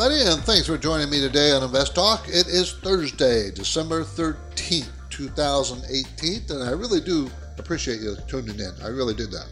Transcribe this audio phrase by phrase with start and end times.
[0.00, 2.28] Everybody, and thanks for joining me today on Invest Talk.
[2.28, 8.70] It is Thursday, December 13th, 2018, and I really do appreciate you tuning in.
[8.80, 9.48] I really did that.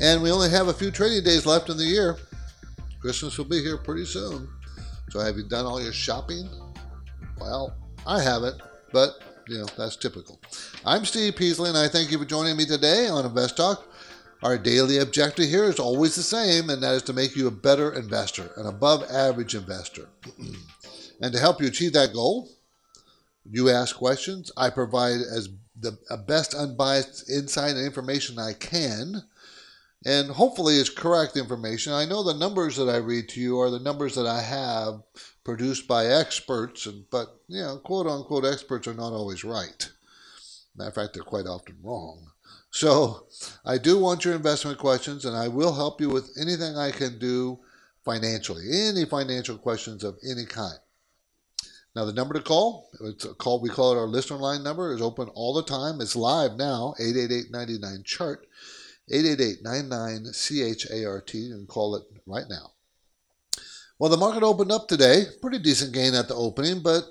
[0.00, 2.16] And we only have a few trading days left in the year.
[3.02, 4.48] Christmas will be here pretty soon.
[5.10, 6.48] So have you done all your shopping?
[7.38, 7.76] Well,
[8.06, 10.40] I haven't, but you know, that's typical.
[10.86, 13.84] I'm Steve Peasley, and I thank you for joining me today on Invest Talk.
[14.42, 17.52] Our daily objective here is always the same, and that is to make you a
[17.52, 20.08] better investor, an above average investor.
[21.20, 22.48] and to help you achieve that goal,
[23.50, 24.52] you ask questions.
[24.56, 25.48] I provide as
[25.80, 29.22] the best unbiased insight and information I can
[30.04, 31.92] and hopefully it's correct information.
[31.92, 35.02] I know the numbers that I read to you are the numbers that I have
[35.44, 39.90] produced by experts, and but you know, quote unquote experts are not always right.
[40.76, 42.27] Matter of fact, they're quite often wrong.
[42.70, 43.26] So
[43.64, 47.18] I do want your investment questions, and I will help you with anything I can
[47.18, 47.58] do
[48.04, 50.78] financially, any financial questions of any kind.
[51.96, 54.92] Now the number to call, it's a call we call it our listener line number,
[54.92, 56.00] is open all the time.
[56.00, 58.46] It's live now, 888 chart.
[59.10, 61.34] 888-99-CHART.
[61.34, 62.72] You can call it right now.
[63.98, 65.24] Well, the market opened up today.
[65.40, 67.04] Pretty decent gain at the opening, but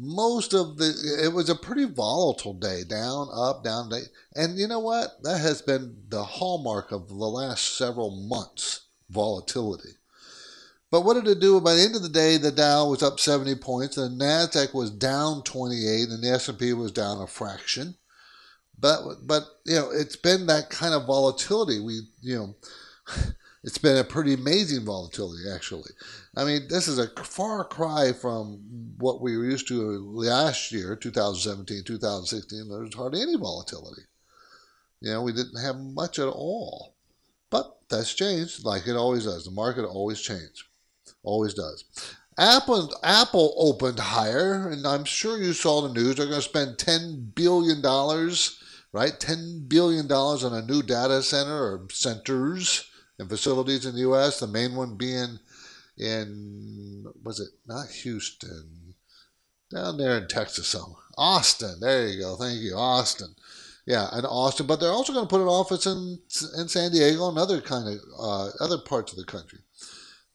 [0.00, 4.02] most of the it was a pretty volatile day down up down day.
[4.34, 5.22] And you know what?
[5.22, 9.90] That has been the hallmark of the last several months volatility.
[10.90, 11.60] But what did it do?
[11.60, 14.90] By the end of the day the dow was up 70 points the nasdaq was
[14.90, 17.96] down 28 and the s&p was down a fraction.
[18.78, 21.78] But but you know it's been that kind of volatility.
[21.78, 22.54] We you know
[23.62, 25.90] it's been a pretty amazing volatility actually.
[26.36, 28.60] I mean this is a far cry from
[28.98, 32.68] what we were used to last year, 2017, 2016.
[32.68, 34.02] There was hardly any volatility.
[35.00, 36.94] You know we didn't have much at all.
[37.50, 39.44] But that's changed like it always does.
[39.44, 40.62] The market always changes,
[41.24, 41.84] always does.
[42.38, 46.14] Apple, Apple opened higher, and I'm sure you saw the news.
[46.14, 47.82] They're going to spend $10 billion
[48.92, 49.12] right?
[49.18, 52.89] $10 billion on a new data center or centers
[53.20, 55.38] and facilities in the U.S., the main one being
[55.98, 58.94] in, was it not Houston?
[59.72, 61.02] Down there in Texas somewhere.
[61.16, 61.78] Austin.
[61.80, 62.36] There you go.
[62.36, 62.74] Thank you.
[62.74, 63.34] Austin.
[63.86, 64.66] Yeah, in Austin.
[64.66, 66.18] But they're also going to put an office in
[66.56, 69.60] in San Diego and other kind of uh, other parts of the country.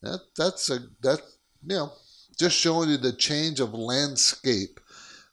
[0.01, 1.21] That that's a that
[1.65, 1.91] you know
[2.37, 4.79] just showing you the change of landscape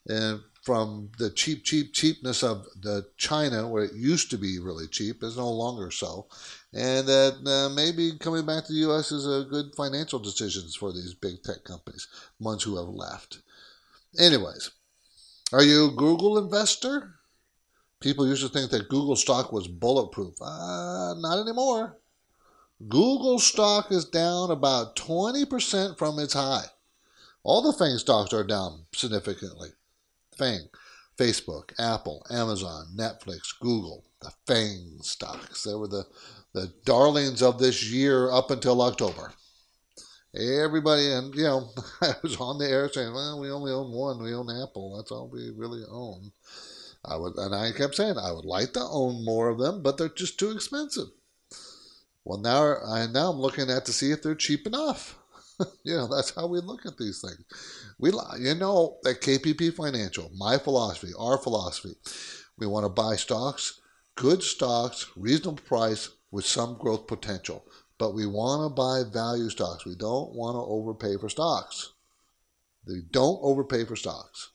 [0.08, 4.86] and from the cheap, cheap, cheapness of the China, where it used to be really
[4.86, 6.28] cheap, is no longer so,
[6.72, 9.12] and that uh, maybe coming back to the U.S.
[9.12, 12.08] is a good financial decision for these big tech companies,
[12.40, 13.40] ones who have left.
[14.18, 14.70] Anyways,
[15.52, 17.14] are you a Google investor?
[18.00, 20.34] People used to think that Google stock was bulletproof.
[20.40, 21.98] Uh, not anymore.
[22.88, 26.64] Google stock is down about 20% from its high.
[27.44, 29.68] All the FANG stocks are down significantly.
[30.36, 30.68] FANG,
[31.16, 35.62] Facebook, Apple, Amazon, Netflix, Google, the FANG stocks.
[35.62, 36.04] They were the,
[36.54, 39.32] the darlings of this year up until October.
[40.34, 41.70] Everybody, and you know,
[42.00, 44.22] I was on the air saying, well, we only own one.
[44.22, 44.96] We own Apple.
[44.96, 46.32] That's all we really own.
[47.04, 49.98] I would, and I kept saying I would like to own more of them, but
[49.98, 51.08] they're just too expensive.
[52.24, 55.18] Well, now I now I'm looking at to see if they're cheap enough.
[55.84, 57.44] you know, that's how we look at these things.
[57.98, 61.94] We, you know, at KPP Financial, my philosophy, our philosophy,
[62.56, 63.80] we want to buy stocks,
[64.14, 67.64] good stocks, reasonable price with some growth potential.
[67.98, 69.86] But we want to buy value stocks.
[69.86, 71.92] We don't want to overpay for stocks.
[72.84, 74.50] We don't overpay for stocks.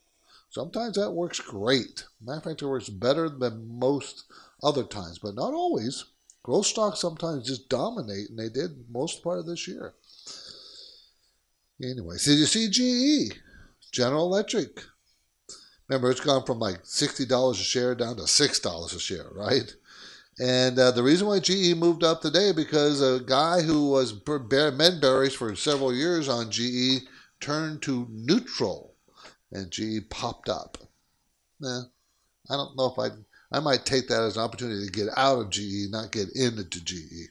[0.50, 2.04] Sometimes that works great.
[2.22, 4.26] Matter of fact, it works better than most
[4.62, 6.06] other times, but not always.
[6.44, 9.94] Growth stocks sometimes just dominate, and they did most part of this year.
[11.82, 13.34] Anyway, so you see GE,
[13.92, 14.82] General Electric.
[15.88, 19.76] Remember, it's gone from like $60 a share down to $6 a share, right?
[20.40, 25.00] And uh, the reason why GE moved up today because a guy who was men
[25.00, 27.08] bearish for several years on GE
[27.40, 28.94] turned to neutral,
[29.52, 30.78] and GE popped up.
[31.60, 31.84] Nah,
[32.50, 33.16] I don't know if I
[33.52, 36.84] I might take that as an opportunity to get out of GE, not get into
[36.84, 37.30] GE.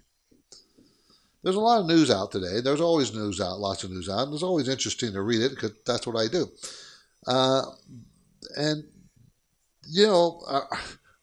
[1.42, 2.60] there's a lot of news out today.
[2.60, 5.50] There's always news out, lots of news out, and it's always interesting to read it
[5.50, 6.48] because that's what I do.
[7.26, 7.62] Uh,
[8.56, 8.84] and
[9.88, 10.68] you know, our,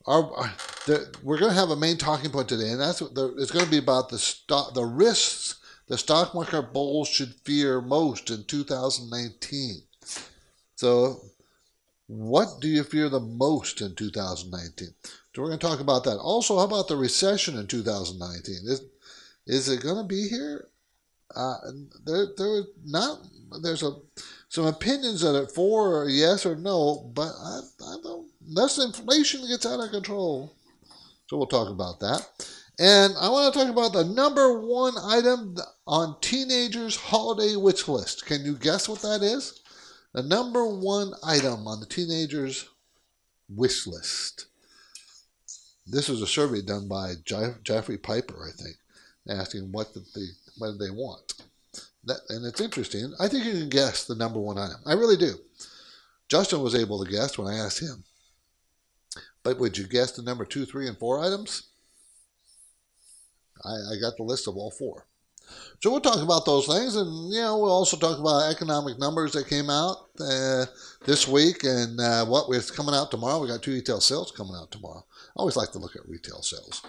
[0.06, 0.54] our, our
[0.86, 3.66] the, we're going to have a main talking point today, and that's the, it's going
[3.66, 8.46] to be about the stock, the risks the stock market bulls should fear most in
[8.46, 9.82] 2019.
[10.76, 11.22] So,
[12.08, 14.94] what do you fear the most in 2019?
[15.36, 16.18] So we're going to talk about that.
[16.18, 18.56] Also, how about the recession in 2019?
[18.66, 18.82] Is,
[19.46, 20.68] is it going to be here?
[21.36, 21.56] Uh,
[22.06, 23.20] there, there not.
[23.62, 23.94] There's a
[24.50, 28.28] some opinions that are for or yes or no, but I, I don't.
[28.48, 30.54] Unless inflation gets out of control,
[31.28, 32.28] so we'll talk about that.
[32.80, 35.56] And I want to talk about the number one item
[35.86, 38.26] on teenagers' holiday wish list.
[38.26, 39.62] Can you guess what that is?
[40.14, 42.68] The number one item on the teenagers'
[43.48, 44.48] wish list.
[45.86, 47.14] This was a survey done by
[47.64, 48.78] Jeffrey Piper, I think,
[49.30, 51.34] asking what they what they want.
[52.06, 53.14] That, and it's interesting.
[53.20, 54.78] I think you can guess the number one item.
[54.86, 55.36] I really do.
[56.28, 58.04] Justin was able to guess when I asked him.
[59.44, 61.64] But would you guess the number two, three, and four items?
[63.64, 65.06] I, I got the list of all four.
[65.82, 69.34] So we'll talk about those things, and you know we'll also talk about economic numbers
[69.34, 70.66] that came out uh,
[71.06, 73.42] this week and uh, what is coming out tomorrow.
[73.42, 75.06] We got two retail sales coming out tomorrow.
[75.12, 76.82] I always like to look at retail sales.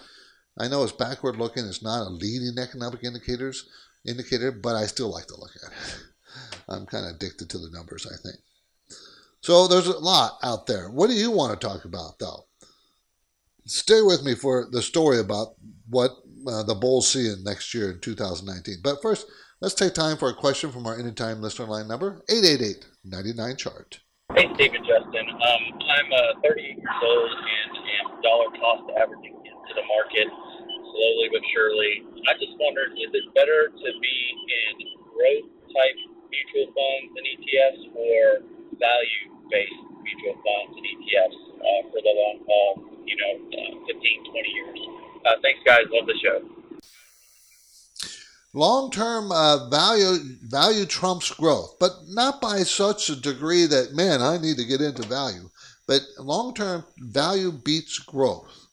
[0.56, 3.68] I know it's backward looking; it's not a leading economic indicators
[4.06, 6.04] indicator, but I still like to look at it.
[6.68, 8.36] I'm kind of addicted to the numbers, I think.
[9.44, 10.88] So there's a lot out there.
[10.88, 12.48] What do you want to talk about, though?
[13.68, 16.16] Stay with me for the story about what
[16.48, 18.80] uh, the Bulls see in next year in 2019.
[18.82, 19.28] But first,
[19.60, 24.00] let's take time for a question from our anytime listener line number 888 99 chart.
[24.32, 25.28] Hey, Stephen Justin.
[25.28, 25.62] Um,
[25.92, 26.08] I'm
[26.40, 27.70] uh, 38 years old and
[28.00, 31.92] am dollar cost averaging into the market slowly but surely.
[32.24, 34.16] I just wondered, is it better to be
[34.48, 36.00] in growth type
[36.32, 38.20] mutual funds and ETFs or
[38.80, 42.72] value based mutual funds and ETFs uh, for the long haul,
[43.06, 44.80] you know, uh, 15, 20 years?
[45.24, 45.84] Uh, thanks, guys.
[45.90, 46.54] Love the show.
[48.56, 54.38] Long-term uh, value value trumps growth, but not by such a degree that man, I
[54.38, 55.50] need to get into value.
[55.88, 58.68] But long-term value beats growth.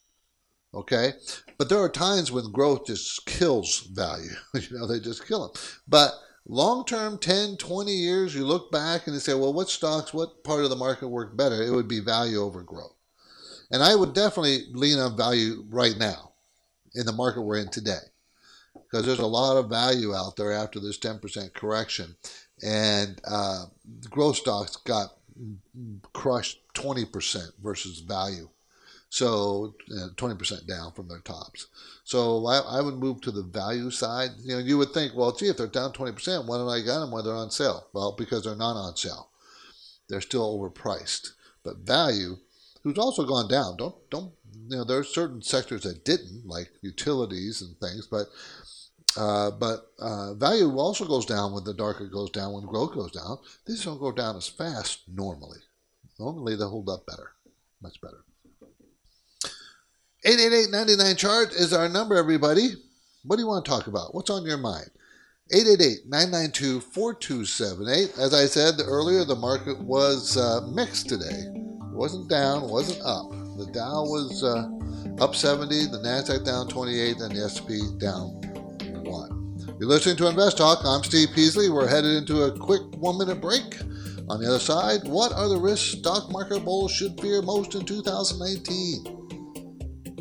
[0.73, 1.13] Okay,
[1.57, 4.29] but there are times when growth just kills value.
[4.53, 5.61] you know, they just kill them.
[5.87, 6.13] But
[6.51, 10.43] long term 10 20 years you look back and you say well what stocks what
[10.43, 12.93] part of the market worked better it would be value over growth
[13.71, 16.31] and i would definitely lean on value right now
[16.95, 17.99] in the market we're in today.
[18.73, 22.15] Because there's a lot of value out there after this 10% correction.
[22.63, 23.65] And uh,
[24.09, 25.17] growth stocks got
[26.13, 28.49] crushed 20% versus value.
[29.11, 31.67] So uh, 20% down from their tops.
[32.05, 34.29] So I, I, would move to the value side.
[34.41, 36.97] You know, you would think, well, gee, if they're down 20%, why don't I get
[36.97, 37.87] them when they're on sale?
[37.91, 39.27] Well, because they're not on sale.
[40.07, 41.31] They're still overpriced.
[41.61, 42.37] But value,
[42.83, 44.31] who's also gone down, don't don't
[44.69, 48.27] you know, there are certain sectors that didn't, like utilities and things, but
[49.17, 53.11] uh, but uh, value also goes down when the darker goes down, when growth goes
[53.11, 53.39] down.
[53.65, 55.59] These don't go down as fast normally.
[56.17, 57.31] Normally they hold up better,
[57.81, 58.23] much better.
[60.23, 62.73] 888-99 chart is our number, everybody.
[63.23, 64.13] What do you want to talk about?
[64.13, 64.91] What's on your mind?
[65.51, 68.19] 888-992-4278.
[68.19, 71.25] As I said earlier, the market was uh, mixed today.
[71.25, 73.31] It wasn't down, wasn't up.
[73.57, 74.69] The Dow was uh,
[75.23, 78.39] up 70, the Nasdaq down 28, and the S&P down
[79.03, 79.77] 1.
[79.79, 80.85] You're listening to Invest Talk.
[80.85, 81.71] I'm Steve Peasley.
[81.71, 83.79] We're headed into a quick one-minute break.
[84.29, 87.85] On the other side, what are the risks stock market bulls should fear most in
[87.85, 89.21] 2019?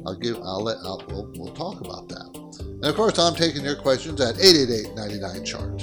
[0.07, 0.37] I'll give.
[0.37, 0.79] I'll let.
[0.79, 2.31] I'll, we'll, we'll talk about that.
[2.61, 5.79] And of course, I'm taking your questions at 888-99 chart.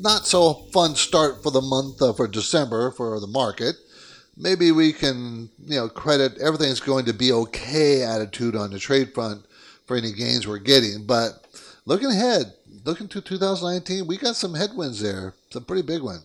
[0.00, 3.76] not so fun start for the month uh, for December for the market.
[4.36, 9.12] maybe we can, you know, credit everything's going to be okay attitude on the trade
[9.14, 9.44] front
[9.86, 11.04] for any gains we're getting.
[11.04, 11.46] But
[11.84, 12.52] looking ahead,
[12.84, 16.20] looking to 2019, we got some headwinds there, some pretty big one.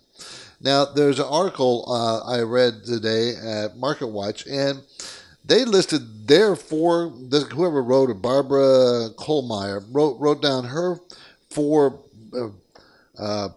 [0.62, 4.82] Now, there's an article uh, I read today at MarketWatch, and
[5.44, 7.10] they listed their four.
[7.10, 11.00] Whoever wrote it, Barbara Kollmeyer, wrote wrote down her
[11.50, 12.00] four
[12.34, 12.48] uh,
[13.20, 13.50] uh,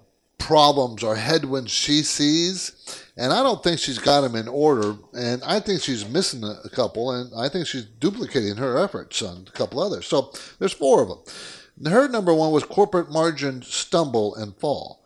[0.49, 4.97] problems or headwinds she sees, and I don't think she's got them in order.
[5.13, 9.45] And I think she's missing a couple, and I think she's duplicating her efforts on
[9.47, 10.07] a couple others.
[10.07, 11.93] So there's four of them.
[11.93, 15.05] Her number one was corporate margin stumble and fall.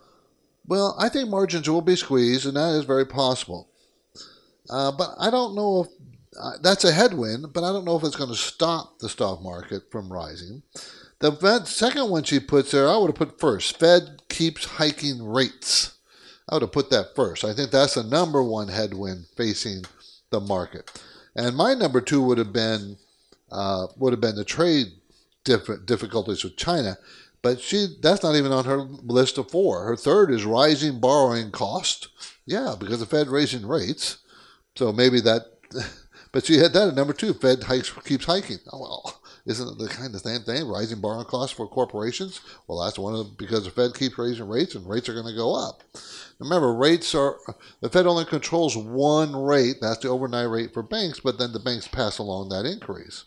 [0.65, 3.69] Well, I think margins will be squeezed, and that is very possible.
[4.71, 5.89] Uh, but I don't know if
[6.41, 9.43] uh, that's a headwind, but I don't know if it's going to stop the stock
[9.43, 10.63] market from rising.
[11.23, 13.79] The Fed, second one she puts there, I would have put first.
[13.79, 15.95] Fed keeps hiking rates.
[16.49, 17.45] I would have put that first.
[17.45, 19.85] I think that's the number one headwind facing
[20.31, 20.91] the market.
[21.37, 22.97] And my number two would have been
[23.53, 24.89] uh, would have been the trade
[25.45, 26.99] difficulties with China.
[27.41, 29.85] But she that's not even on her list of four.
[29.85, 32.09] Her third is rising borrowing cost.
[32.47, 34.19] Yeah, because the Fed raising rates.
[34.75, 35.43] So maybe that
[36.33, 37.33] but she had that at number two.
[37.33, 38.59] Fed hikes keeps hiking.
[38.73, 39.22] Oh well.
[39.45, 40.69] Isn't the kind of same thing?
[40.69, 42.41] Rising borrowing costs for corporations?
[42.69, 45.35] Well, that's one of because the Fed keeps raising rates and rates are going to
[45.35, 45.83] go up.
[46.39, 47.39] Remember, rates are
[47.81, 49.77] the Fed only controls one rate.
[49.81, 53.25] That's the overnight rate for banks, but then the banks pass along that increase.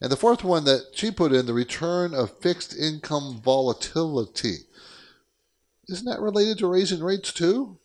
[0.00, 4.58] And the fourth one that she put in, the return of fixed income volatility.
[5.88, 7.78] Isn't that related to raising rates too?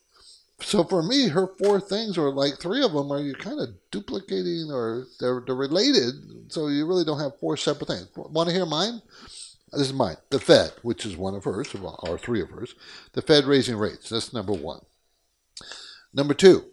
[0.62, 3.70] So for me, her four things are like three of them are you kind of
[3.92, 6.14] duplicating or they're, they're related.
[6.50, 8.08] So you really don't have four separate things.
[8.16, 9.02] Want to hear mine?
[9.72, 10.18] This is mine.
[10.30, 12.76] The Fed, which is one of hers, or three of hers.
[13.14, 14.10] The Fed raising rates.
[14.10, 14.82] That's number one.
[16.14, 16.66] Number two,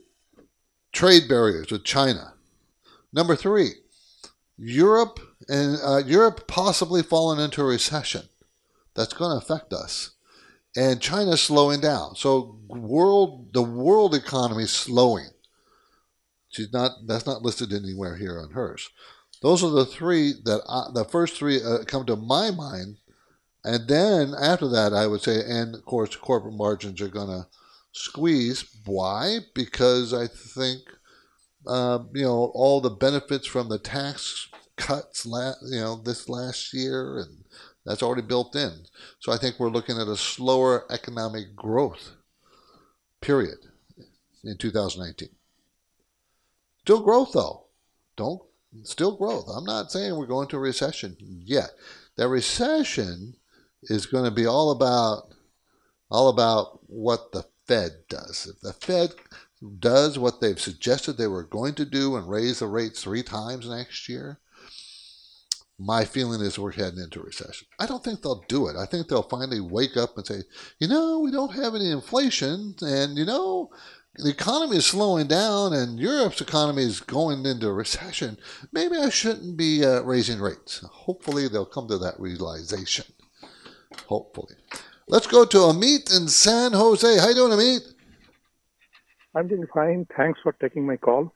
[0.92, 2.34] trade barriers with China.
[3.12, 3.74] Number three,
[4.56, 8.22] Europe and uh, Europe possibly falling into a recession.
[8.94, 10.10] That's going to affect us,
[10.78, 12.14] and China's slowing down.
[12.14, 15.30] So world, the world economy is slowing.
[16.50, 16.92] She's not.
[17.06, 18.88] That's not listed anywhere here on hers.
[19.42, 22.98] Those are the three that I, the first three uh, come to my mind,
[23.64, 27.48] and then after that, I would say, and of course, corporate margins are going to
[27.92, 28.64] squeeze.
[28.84, 29.38] Why?
[29.54, 30.82] Because I think
[31.66, 36.72] uh, you know all the benefits from the tax cuts, la- you know, this last
[36.72, 37.44] year, and
[37.88, 38.84] that's already built in.
[39.18, 42.12] So I think we're looking at a slower economic growth
[43.22, 43.58] period
[44.44, 45.30] in 2019.
[46.80, 47.64] Still growth though.
[48.16, 48.42] Don't
[48.82, 49.48] still growth.
[49.48, 51.70] I'm not saying we're going to a recession yet.
[52.16, 53.36] That recession
[53.84, 55.32] is going to be all about
[56.10, 58.50] all about what the Fed does.
[58.52, 59.14] If the Fed
[59.78, 63.68] does what they've suggested they were going to do and raise the rates three times
[63.68, 64.40] next year,
[65.78, 67.68] my feeling is we're heading into recession.
[67.78, 68.76] I don't think they'll do it.
[68.76, 70.42] I think they'll finally wake up and say,
[70.80, 73.70] you know, we don't have any inflation, and you know,
[74.16, 78.38] the economy is slowing down, and Europe's economy is going into recession.
[78.72, 80.80] Maybe I shouldn't be uh, raising rates.
[80.90, 83.04] Hopefully, they'll come to that realization.
[84.06, 84.54] Hopefully.
[85.06, 87.18] Let's go to Amit in San Jose.
[87.18, 87.80] How you doing, Amit?
[89.34, 90.06] I'm doing fine.
[90.16, 91.32] Thanks for taking my call.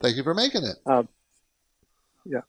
[0.00, 0.76] Thank you for making it.
[0.84, 1.04] Uh,
[2.26, 2.42] yeah.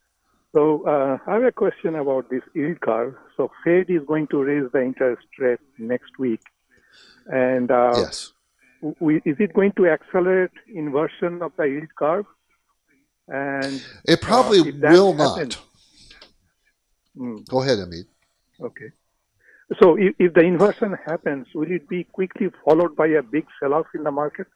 [0.53, 3.15] So uh, I have a question about this yield curve.
[3.37, 6.41] So Fed is going to raise the interest rate next week,
[7.27, 8.31] and uh, yes,
[8.99, 12.25] we, is it going to accelerate inversion of the yield curve?
[13.27, 15.57] And it probably uh, will happens,
[17.15, 17.25] not.
[17.25, 18.05] Mm, Go ahead, Amit.
[18.59, 18.91] Okay.
[19.79, 23.85] So if, if the inversion happens, will it be quickly followed by a big sell-off
[23.93, 24.47] in the market?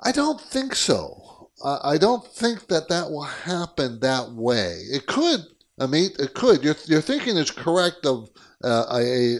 [0.00, 1.37] I don't think so.
[1.64, 4.82] I don't think that that will happen that way.
[4.90, 5.40] It could,
[5.80, 6.62] I mean, it could.
[6.62, 8.30] Your, your thinking is correct of
[8.62, 9.38] uh, a,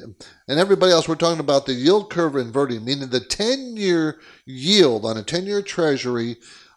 [0.48, 5.04] and everybody else, we're talking about the yield curve inverting, meaning the 10 year yield
[5.04, 6.36] on a 10 year treasury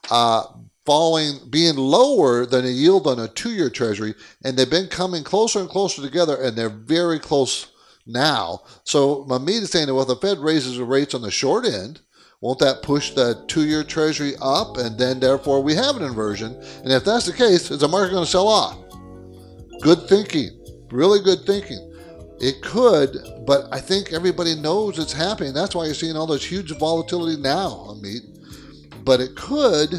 [0.09, 0.43] uh,
[0.85, 4.15] falling, being lower than a yield on a two year treasury.
[4.43, 7.67] And they've been coming closer and closer together, and they're very close
[8.07, 8.61] now.
[8.83, 12.01] So, Amit is saying that, well, the Fed raises the rates on the short end,
[12.41, 16.55] won't that push the two year treasury up and then therefore we have an inversion?
[16.83, 18.77] And if that's the case, is the market going to sell off?
[19.81, 20.49] Good thinking,
[20.91, 21.87] really good thinking.
[22.39, 25.53] It could, but I think everybody knows it's happening.
[25.53, 28.21] That's why you're seeing all this huge volatility now, Amit.
[29.05, 29.93] But it could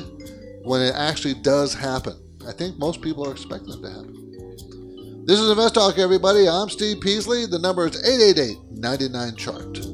[0.64, 2.14] when it actually does happen.
[2.46, 5.24] I think most people are expecting it to happen.
[5.24, 6.48] This is Invest Talk, everybody.
[6.48, 7.46] I'm Steve Peasley.
[7.46, 9.91] The number is 888 99 Chart.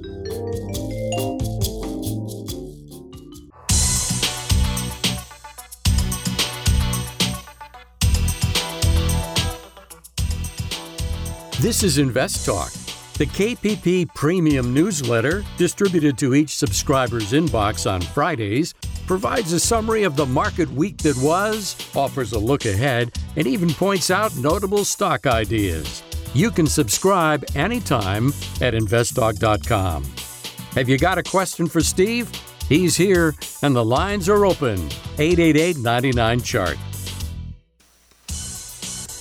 [11.61, 12.71] This is Invest Talk,
[13.15, 18.75] the KPP premium newsletter distributed to each subscriber's inbox on Fridays.
[19.09, 23.71] Provides a summary of the market week that was, offers a look ahead, and even
[23.71, 26.05] points out notable stock ideas.
[26.33, 28.29] You can subscribe anytime
[28.61, 30.05] at investtalk.com.
[30.77, 32.31] Have you got a question for Steve?
[32.69, 34.79] He's here, and the lines are open.
[35.19, 36.79] 888 99 Chart.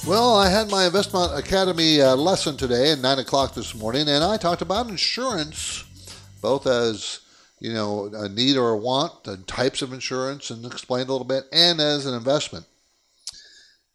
[0.07, 4.23] Well, I had my Investment Academy uh, lesson today at 9 o'clock this morning, and
[4.23, 5.83] I talked about insurance,
[6.41, 7.19] both as
[7.59, 11.27] you know, a need or a want, the types of insurance, and explained a little
[11.27, 12.65] bit, and as an investment.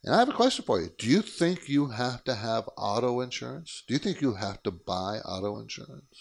[0.03, 0.91] And I have a question for you.
[0.99, 3.81] Do you think you have to have auto insurance?
[3.87, 6.15] Do you think you have to buy auto insurance?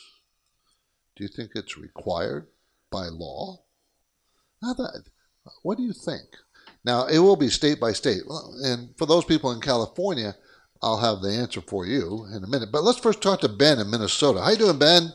[1.17, 2.47] Do you think it's required
[2.91, 3.65] by law?
[4.63, 5.03] That,
[5.63, 6.39] what do you think?
[6.85, 8.23] Now, it will be state by state.
[8.65, 10.35] And for those people in California,
[10.83, 12.71] I'll have the answer for you in a minute.
[12.73, 14.41] But let's first talk to Ben in Minnesota.
[14.41, 15.13] How you doing, Ben?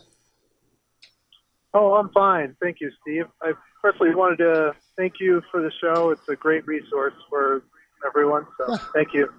[1.73, 2.55] Oh, I'm fine.
[2.61, 3.25] Thank you, Steve.
[3.41, 6.11] I personally wanted to thank you for the show.
[6.11, 7.63] It's a great resource for
[8.05, 8.47] everyone.
[8.57, 9.31] So thank you.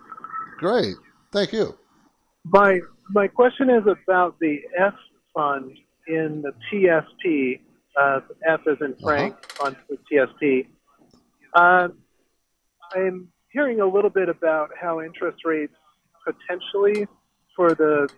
[0.59, 0.95] Great.
[1.33, 1.77] Thank you.
[2.45, 2.81] My
[3.11, 4.95] my question is about the F
[5.35, 7.61] fund in the TSP.
[7.97, 9.67] Uh, F is in Frank uh-huh.
[9.67, 10.67] on the TSP.
[11.55, 11.89] Uh,
[12.95, 15.75] I'm hearing a little bit about how interest rates
[16.25, 17.07] potentially
[17.57, 18.09] for the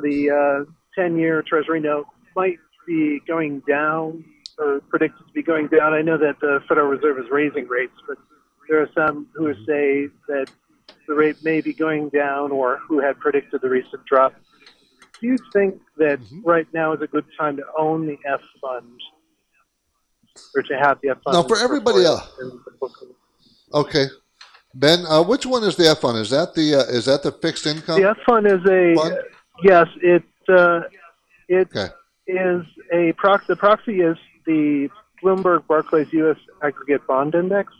[0.00, 2.06] the uh, 10 year Treasury note
[2.36, 4.24] might be going down
[4.58, 5.92] or predicted to be going down.
[5.92, 8.16] I know that the Federal Reserve is raising rates, but
[8.68, 10.46] there are some who say that
[11.06, 14.34] the rate may be going down or who had predicted the recent drop.
[15.20, 16.42] Do you think that mm-hmm.
[16.42, 19.00] right now is a good time to own the F fund
[20.54, 21.34] or to have the F fund?
[21.34, 22.28] Now, for everybody else.
[23.74, 24.06] Okay.
[24.74, 26.18] Ben, uh, which one is the F fund?
[26.18, 28.00] Is that the uh, is that the fixed income?
[28.00, 29.18] The F fund is a fund?
[29.62, 29.86] yes.
[30.02, 30.82] It uh,
[31.48, 31.88] it okay
[32.28, 33.46] is a proxy.
[33.48, 34.88] The proxy is the
[35.22, 36.36] Bloomberg Barclays U.S.
[36.62, 37.72] Aggregate Bond Index.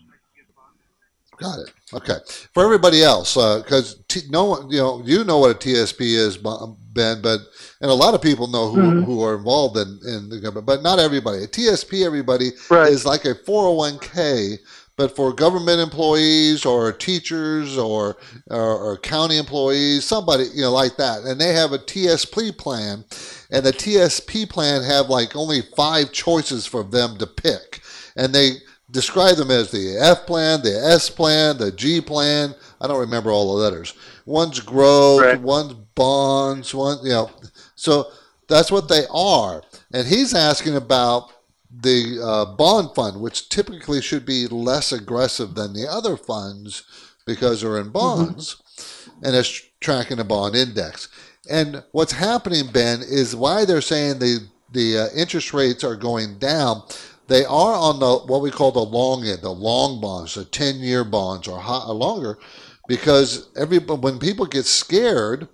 [1.37, 1.73] Got it.
[1.95, 2.17] Okay.
[2.53, 6.01] For everybody else, because uh, t- no one, you know, you know what a TSP
[6.01, 7.41] is, Ben, but
[7.81, 9.03] and a lot of people know who, mm-hmm.
[9.05, 11.45] who are involved in, in the government, but not everybody.
[11.45, 12.91] A TSP, everybody right.
[12.91, 14.59] is like a 401k
[14.99, 18.17] but for government employees or teachers or,
[18.51, 23.05] or, or, county employees, somebody you know like that, and they have a TSP plan,
[23.53, 27.81] and the TSP plan have like only five choices for them to pick,
[28.17, 28.55] and they
[28.91, 32.53] describe them as the F plan, the S plan, the G plan.
[32.81, 33.95] I don't remember all the letters.
[34.27, 35.41] One's growth, right.
[35.41, 37.31] one's bonds, one you know.
[37.77, 38.11] So
[38.49, 41.31] that's what they are, and he's asking about
[41.71, 46.83] the uh, bond fund, which typically should be less aggressive than the other funds
[47.27, 47.93] because they're in mm-hmm.
[47.93, 49.25] bonds mm-hmm.
[49.27, 51.09] and it's tracking a bond index.
[51.51, 56.39] And what's happening, Ben, is why they're saying the the uh, interest rates are going
[56.39, 56.83] down.
[57.27, 60.77] They are on the what we call the long end, the long bonds, the ten
[60.77, 62.39] year bonds or, high, or longer,
[62.87, 65.49] because every when people get scared,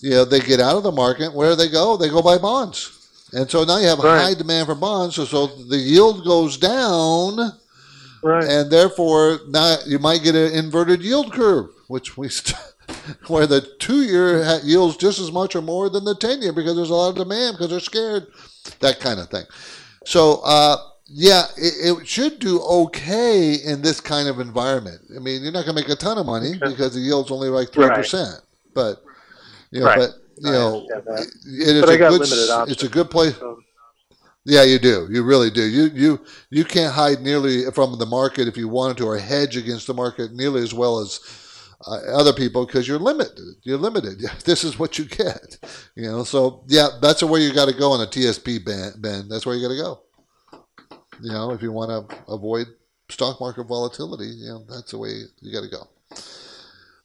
[0.00, 1.34] you know they get out of the market.
[1.34, 1.96] Where do they go?
[1.96, 3.01] They go buy bonds
[3.32, 4.22] and so now you have a right.
[4.22, 7.38] high demand for bonds, so, so the yield goes down,
[8.22, 8.44] right.
[8.44, 12.58] and therefore now you might get an inverted yield curve, which we st-
[13.28, 16.94] where the two-year yields just as much or more than the ten-year because there's a
[16.94, 18.26] lot of demand because they're scared,
[18.80, 19.44] that kind of thing.
[20.04, 25.00] So uh, yeah, it, it, should do okay in this kind of environment.
[25.14, 27.48] I mean, you're not going to make a ton of money because the yield's only
[27.48, 27.96] like three right.
[27.96, 28.40] percent,
[28.74, 29.02] but
[29.70, 32.22] you know, but you know, it, it is a good.
[32.70, 33.38] It's a good place.
[34.44, 35.06] Yeah, you do.
[35.10, 35.62] You really do.
[35.62, 39.56] You you you can't hide nearly from the market if you wanted to, or hedge
[39.56, 41.20] against the market nearly as well as
[41.86, 43.38] uh, other people because you're limited.
[43.62, 44.22] You're limited.
[44.44, 45.58] This is what you get.
[45.94, 46.24] You know.
[46.24, 48.64] So yeah, that's the way you got to go on a TSP
[49.00, 49.28] Ben.
[49.28, 50.02] That's where you got to go.
[51.20, 52.66] You know, if you want to avoid
[53.08, 55.88] stock market volatility, you know, that's the way you got to go.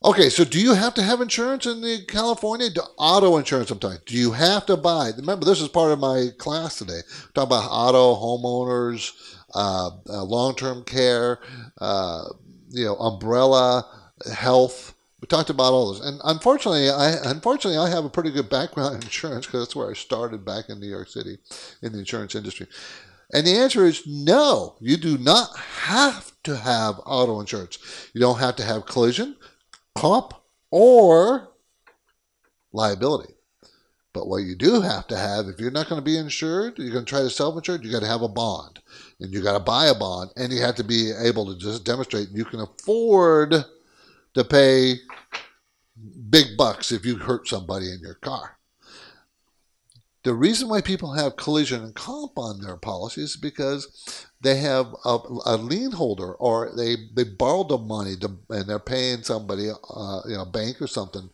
[0.07, 2.69] Okay, so do you have to have insurance in the California?
[2.95, 3.99] Auto insurance sometimes.
[4.05, 5.11] Do you have to buy?
[5.17, 7.01] Remember, this is part of my class today.
[7.33, 9.11] Talk about auto, homeowners,
[9.53, 11.39] uh, uh, long-term care,
[11.81, 12.23] uh,
[12.69, 13.85] you know, umbrella,
[14.33, 14.93] health.
[15.19, 18.95] We talked about all this, and unfortunately, I unfortunately I have a pretty good background
[18.95, 21.37] in insurance because that's where I started back in New York City
[21.81, 22.67] in the insurance industry.
[23.33, 24.77] And the answer is no.
[24.79, 27.77] You do not have to have auto insurance.
[28.13, 29.35] You don't have to have collision
[29.97, 30.33] comp
[30.71, 31.49] or
[32.71, 33.33] liability.
[34.13, 36.91] But what you do have to have, if you're not going to be insured, you're
[36.91, 38.79] going to try to self-insure, you got to have a bond,
[39.19, 41.83] and you got to buy a bond, and you have to be able to just
[41.83, 43.53] demonstrate you can afford
[44.33, 44.95] to pay
[46.29, 48.56] big bucks if you hurt somebody in your car.
[50.27, 54.93] The reason why people have collision and comp on their policies is because they have
[55.05, 59.69] a, a lien holder or they, they borrowed the money to, and they're paying somebody,
[59.69, 61.29] uh, you know, a bank or something,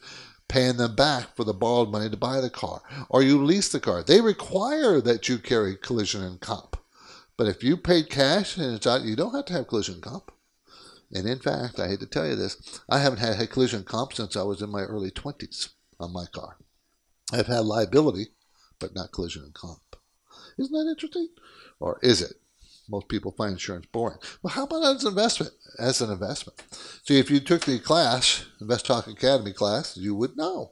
[0.47, 2.83] paying them back for the borrowed money to buy the car.
[3.09, 4.03] Or you lease the car.
[4.03, 6.77] They require that you carry collision and comp.
[7.35, 10.31] But if you paid cash and it's out, you don't have to have collision comp.
[11.11, 14.37] And in fact, I hate to tell you this, I haven't had collision comp since
[14.37, 16.57] I was in my early 20s on my car.
[17.31, 18.27] I've had liability,
[18.83, 19.95] but not collision and comp.
[20.59, 21.29] Isn't that interesting?
[21.79, 22.33] Or is it?
[22.89, 24.17] Most people find insurance boring.
[24.41, 25.53] Well, how about as an investment?
[25.79, 26.61] As an investment.
[27.03, 30.71] See, if you took the class, Invest Talk Academy class, you would know.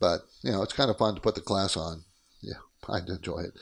[0.00, 2.02] But, you know, it's kind of fun to put the class on.
[2.40, 2.58] Yeah,
[2.88, 3.52] I'd enjoy it.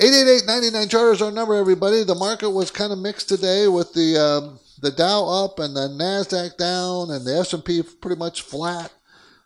[0.00, 2.02] 888-99 Charter is our number, everybody.
[2.02, 5.88] The market was kind of mixed today with the um, the Dow up and the
[5.88, 8.90] Nasdaq down and the S&P pretty much flat.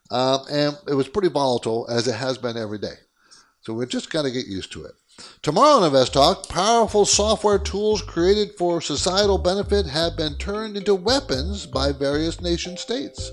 [0.09, 2.95] Um, and it was pretty volatile as it has been every day.
[3.67, 4.93] So we've just got to get used to it.
[5.43, 10.95] Tomorrow on Invest Talk, powerful software tools created for societal benefit have been turned into
[10.95, 13.33] weapons by various nation states.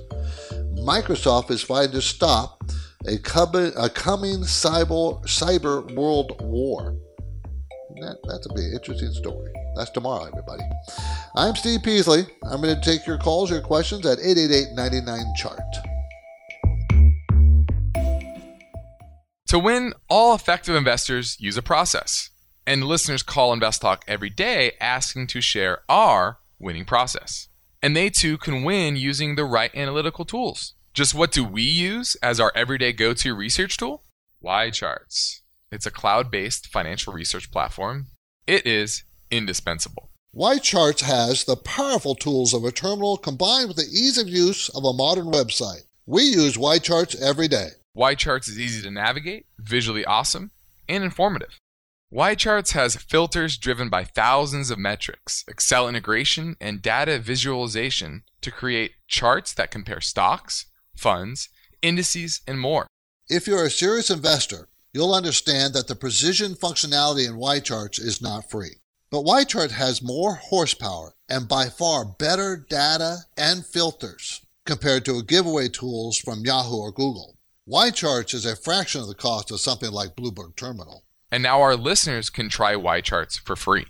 [0.74, 2.64] Microsoft is fighting to stop
[3.06, 6.98] a, coming cyber, cyber world war.
[8.02, 9.52] That, that's a big interesting story.
[9.76, 10.64] That's tomorrow, everybody.
[11.36, 12.26] I'm Steve Peasley.
[12.50, 15.93] I'm going to take your calls, your questions at 888 99 Chart.
[19.54, 22.32] To win, all effective investors use a process.
[22.66, 27.50] And listeners call Invest Talk every day asking to share our winning process.
[27.80, 30.74] And they too can win using the right analytical tools.
[30.96, 34.02] Just what do we use as our everyday go to research tool?
[34.44, 35.42] YCharts.
[35.72, 38.08] It's a cloud based financial research platform.
[38.48, 40.10] It is indispensable.
[40.36, 44.84] YCharts has the powerful tools of a terminal combined with the ease of use of
[44.84, 45.84] a modern website.
[46.08, 47.68] We use YCharts every day.
[47.96, 50.50] YCharts is easy to navigate, visually awesome,
[50.90, 51.60] and informative.
[52.12, 58.94] YCharts has filters driven by thousands of metrics, Excel integration, and data visualization to create
[59.08, 61.50] charts that compare stocks, funds,
[61.84, 62.88] indices, and more.
[63.30, 68.50] If you're a serious investor, you'll understand that the precision functionality in YCharts is not
[68.50, 68.78] free.
[69.12, 75.70] But YChart has more horsepower and by far better data and filters compared to giveaway
[75.70, 77.38] tools from Yahoo or Google.
[77.70, 81.06] YCharts is a fraction of the cost of something like Bloomberg Terminal.
[81.32, 83.86] And now our listeners can try YCharts for free.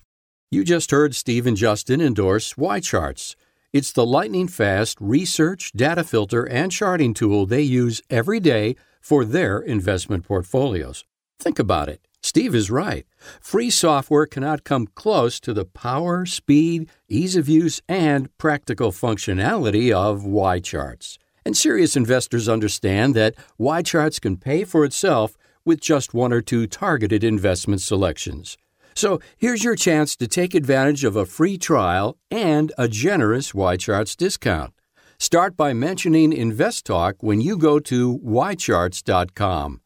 [0.51, 3.35] You just heard Steve and Justin endorse YCharts.
[3.73, 9.25] It's the lightning fast research, data filter, and charting tool they use every day for
[9.25, 11.03] their investment portfolios.
[11.39, 12.07] Think about it.
[12.21, 13.07] Steve is right.
[13.41, 19.91] Free software cannot come close to the power, speed, ease of use, and practical functionality
[19.91, 21.17] of YCharts.
[21.45, 26.67] And serious investors understand that YCharts can pay for itself with just one or two
[26.67, 28.57] targeted investment selections.
[28.95, 34.15] So here's your chance to take advantage of a free trial and a generous YCharts
[34.15, 34.73] discount.
[35.17, 39.81] Start by mentioning InvestTalk when you go to ycharts.com.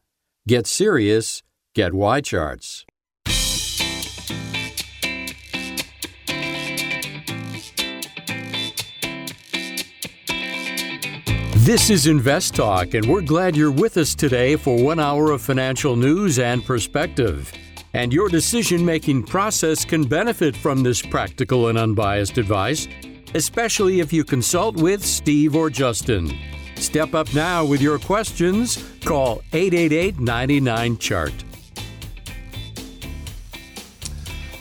[0.46, 1.42] Get serious,
[1.74, 2.87] get YCharts.
[11.68, 15.42] This is Invest Talk, and we're glad you're with us today for one hour of
[15.42, 17.52] financial news and perspective.
[17.92, 22.88] And your decision making process can benefit from this practical and unbiased advice,
[23.34, 26.34] especially if you consult with Steve or Justin.
[26.76, 28.82] Step up now with your questions.
[29.04, 31.34] Call 888 99 Chart.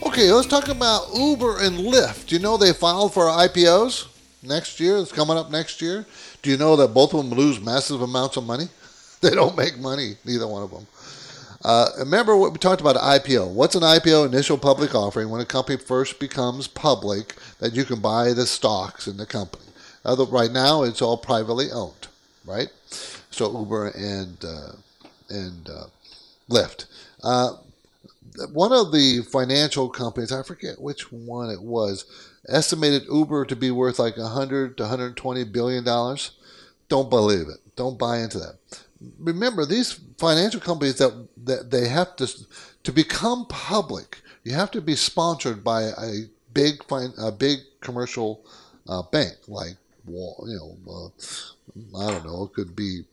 [0.06, 2.34] Okay, let's talk about Uber and Lyft.
[2.34, 4.10] You know they filed for IPOs
[4.44, 4.98] next year?
[4.98, 6.06] It's coming up next year.
[6.42, 8.66] Do you know that both of them lose massive amounts of money?
[9.20, 10.86] They don't make money, neither one of them.
[11.66, 13.50] Uh, remember what we talked about IPO.
[13.50, 14.28] What's an IPO?
[14.28, 19.08] Initial public offering when a company first becomes public that you can buy the stocks
[19.08, 19.66] in the company.
[20.06, 22.08] Other, right now, it's all privately owned,
[22.46, 22.70] right?
[23.32, 24.74] So Uber and uh,
[25.30, 25.88] and uh,
[26.50, 26.86] Lyft.
[27.24, 27.56] Uh,
[28.54, 32.06] one of the financial companies, I forget which one it was,
[32.50, 36.32] estimated Uber to be worth like 100 to 120 billion dollars.
[36.90, 37.60] Don't believe it.
[37.76, 38.58] Don't buy into that.
[39.20, 42.28] Remember, these financial companies that, that they have to
[42.84, 46.82] to become public, you have to be sponsored by a big
[47.20, 48.44] a big commercial
[48.88, 49.76] uh, bank like
[50.08, 53.04] you know uh, I don't know it could be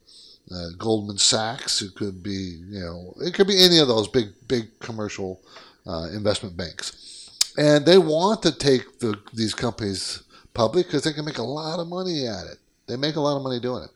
[0.51, 4.29] uh, Goldman Sachs it could be you know it could be any of those big
[4.49, 5.41] big commercial
[5.87, 7.14] uh, investment banks
[7.57, 10.23] and they want to take the, these companies
[10.55, 12.59] public because they can make a lot of money at it.
[12.87, 13.91] They make a lot of money doing it.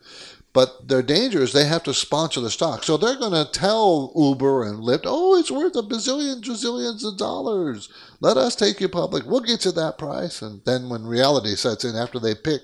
[0.53, 2.83] But their danger is they have to sponsor the stock.
[2.83, 7.19] So they're going to tell Uber and Lyft, oh, it's worth a bazillion, trillions of
[7.19, 7.89] dollars.
[8.21, 9.25] Let us take you public.
[9.25, 10.43] We'll get you that price.
[10.43, 12.63] And then when reality sets in after they pick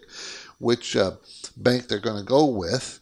[0.59, 1.13] which uh,
[1.57, 3.01] bank they're going to go with,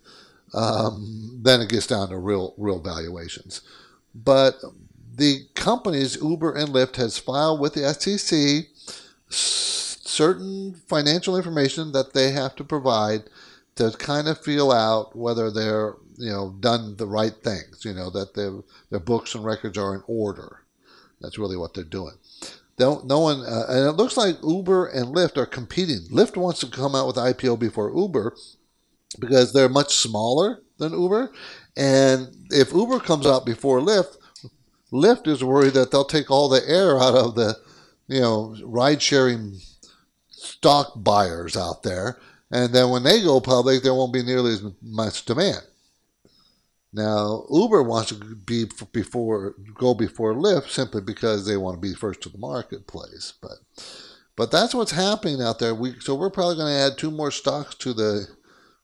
[0.52, 3.62] um, then it gets down to real, real valuations.
[4.14, 4.60] But
[5.14, 8.68] the companies, Uber and Lyft, has filed with the SEC
[9.28, 13.22] certain financial information that they have to provide
[13.76, 18.10] to kind of feel out whether they're you know done the right things you know
[18.10, 18.52] that their
[18.90, 20.60] their books and records are in order.
[21.20, 22.14] That's really what they're doing.
[22.76, 26.00] Don't no one uh, and it looks like uber and lyft are competing.
[26.10, 28.36] Lyft wants to come out with ipo before uber
[29.18, 31.32] because they're much smaller than uber.
[31.76, 34.16] And if uber comes out before lyft
[34.92, 37.56] lyft is worried that they'll take all the air out of the
[38.08, 39.58] you know ride sharing
[40.28, 42.18] stock buyers out there
[42.52, 45.62] and then when they go public, there won't be nearly as much demand.
[46.92, 51.94] Now, Uber wants to be before go before Lyft simply because they want to be
[51.94, 53.32] first to the marketplace.
[53.40, 53.60] But
[54.36, 55.74] but that's what's happening out there.
[55.74, 58.28] We so we're probably going to add two more stocks to the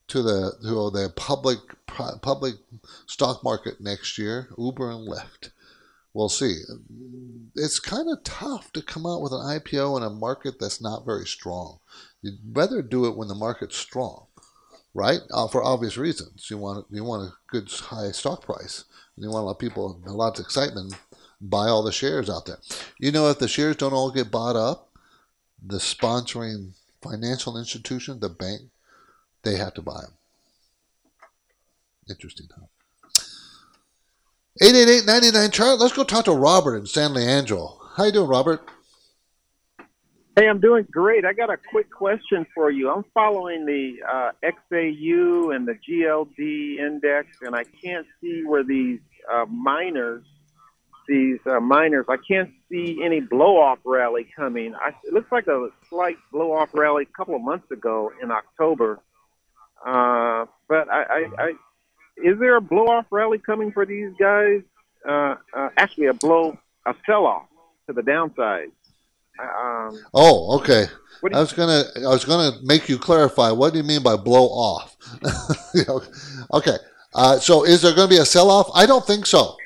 [0.08, 2.54] to the to the public public
[3.06, 4.48] stock market next year.
[4.56, 5.50] Uber and Lyft.
[6.18, 6.62] We'll see.
[7.54, 11.06] It's kind of tough to come out with an IPO in a market that's not
[11.06, 11.78] very strong.
[12.22, 14.26] You'd rather do it when the market's strong,
[14.94, 15.20] right?
[15.30, 16.48] Uh, for obvious reasons.
[16.50, 19.58] You want you want a good high stock price, and you want a lot of
[19.60, 20.96] people, a lot of excitement,
[21.40, 22.58] buy all the shares out there.
[22.98, 24.90] You know, if the shares don't all get bought up,
[25.64, 28.62] the sponsoring financial institution, the bank,
[29.44, 30.14] they have to buy them.
[32.10, 32.66] Interesting, huh?
[34.60, 35.78] 888-99 chart.
[35.78, 37.78] Let's go talk to Robert in San Leandro.
[37.96, 38.68] How you doing, Robert?
[40.34, 41.24] Hey, I'm doing great.
[41.24, 42.90] I got a quick question for you.
[42.90, 48.98] I'm following the uh, XAU and the GLD index, and I can't see where these
[49.32, 50.24] uh, miners,
[51.06, 54.74] these uh, miners, I can't see any blow-off rally coming.
[54.74, 59.00] I, it looks like a slight blow-off rally a couple of months ago in October,
[59.86, 61.52] uh, but I, I, I,
[62.24, 64.62] is there a blow-off rally coming for these guys?
[65.08, 67.46] Uh, uh, actually, a blow, a sell-off
[67.86, 68.68] to the downside.
[69.40, 70.86] Um, oh, okay.
[71.32, 73.50] I was gonna I was gonna make you clarify.
[73.50, 74.96] What do you mean by blow off?
[76.54, 76.76] okay.
[77.14, 78.70] Uh, so is there going to be a sell off?
[78.74, 79.56] I don't think so.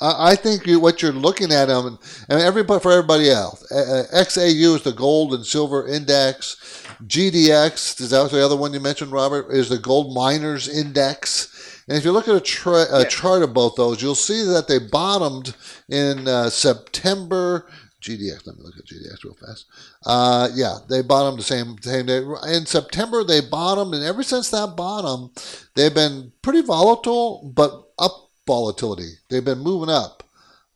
[0.00, 1.98] I, I think you, what you're looking at them, um,
[2.28, 3.70] and everybody for everybody else.
[3.70, 6.56] Uh, XAU is the gold and silver index.
[7.04, 9.50] GDX is that the other one you mentioned, Robert?
[9.50, 11.51] Is the gold miners index.
[11.88, 14.68] And if you look at a, tra- a chart of both those, you'll see that
[14.68, 15.54] they bottomed
[15.88, 17.68] in uh, September
[18.02, 18.46] GDX.
[18.46, 19.66] Let me look at GDX real fast.
[20.04, 23.24] Uh, yeah, they bottomed the same same day in September.
[23.24, 25.30] They bottomed, and ever since that bottom,
[25.74, 29.12] they've been pretty volatile, but up volatility.
[29.28, 30.24] They've been moving up,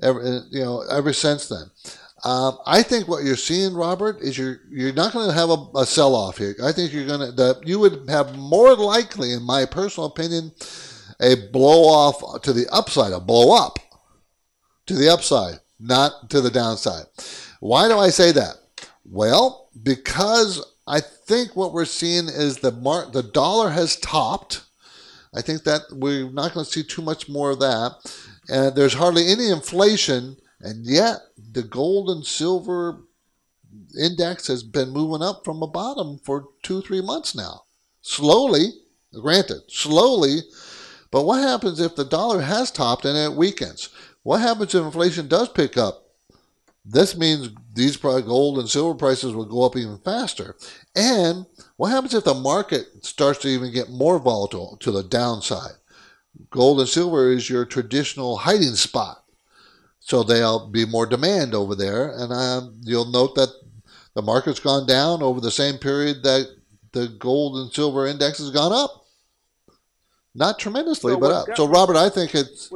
[0.01, 1.71] ever you know ever since then.
[2.25, 5.67] Um, I think what you're seeing, Robert, is you're you're not going to have a,
[5.77, 6.55] a sell off here.
[6.63, 10.53] I think you're going to you would have more likely, in my personal opinion,
[11.21, 13.79] a blow off to the upside, a blow up
[14.87, 17.07] to the upside not to the downside.
[17.61, 18.57] Why do I say that?
[19.05, 24.63] Well, because I think what we're seeing is the mar- the dollar has topped.
[25.35, 27.97] I think that we're not going to see too much more of that.
[28.49, 31.19] And there's hardly any inflation, and yet
[31.53, 33.03] the gold and silver
[33.99, 37.63] index has been moving up from a bottom for two, three months now.
[38.03, 38.71] Slowly,
[39.21, 40.41] granted, slowly.
[41.11, 43.89] But what happens if the dollar has topped and it weakens?
[44.23, 46.07] What happens if inflation does pick up?
[46.85, 50.57] This means these gold and silver prices will go up even faster.
[50.95, 55.73] And what happens if the market starts to even get more volatile to the downside?
[56.51, 59.25] Gold and silver is your traditional hiding spot.
[59.99, 62.11] So there'll be more demand over there.
[62.17, 63.49] And um, you'll note that
[64.15, 66.49] the market's gone down over the same period that
[66.93, 69.06] the gold and silver index has gone up.
[70.37, 71.57] Not tremendously, so but up.
[71.57, 72.71] so, Robert, I think it's.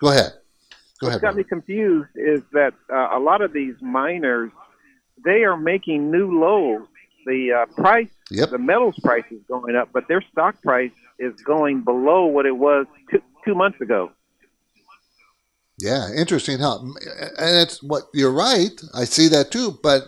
[0.00, 0.32] Go ahead.
[1.00, 1.22] Go ahead.
[1.22, 4.50] What got me confused is that uh, a lot of these miners,
[5.22, 6.86] they are making new lows.
[7.26, 8.50] The uh, price, yep.
[8.50, 12.56] the metals price is going up, but their stock price is going below what it
[12.56, 14.12] was two, two months ago.
[15.78, 16.78] Yeah, interesting, huh?
[16.80, 18.80] And it's what you're right.
[18.94, 20.04] I see that too, but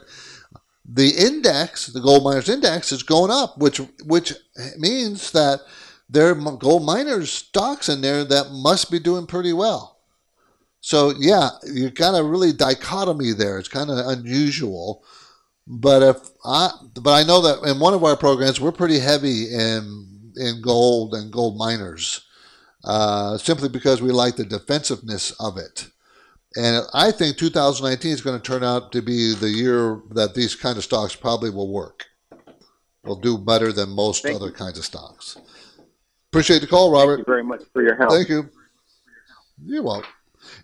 [0.90, 4.32] the index, the gold miners index, is going up, which which
[4.78, 5.60] means that
[6.08, 9.98] there are gold miners stocks in there that must be doing pretty well.
[10.80, 13.58] So yeah, you got a really dichotomy there.
[13.58, 15.04] It's kind of unusual.
[15.66, 19.52] But if I, but I know that in one of our programs we're pretty heavy
[19.52, 22.24] in in gold and gold miners,
[22.84, 25.88] uh, simply because we like the defensiveness of it.
[26.56, 30.54] And I think 2019 is going to turn out to be the year that these
[30.54, 32.06] kind of stocks probably will work.
[33.04, 34.52] Will do better than most Thank other you.
[34.52, 35.36] kinds of stocks.
[36.30, 37.16] Appreciate the call, Robert.
[37.16, 38.10] Thank you very much for your help.
[38.10, 38.48] Thank you.
[39.64, 40.10] You're welcome.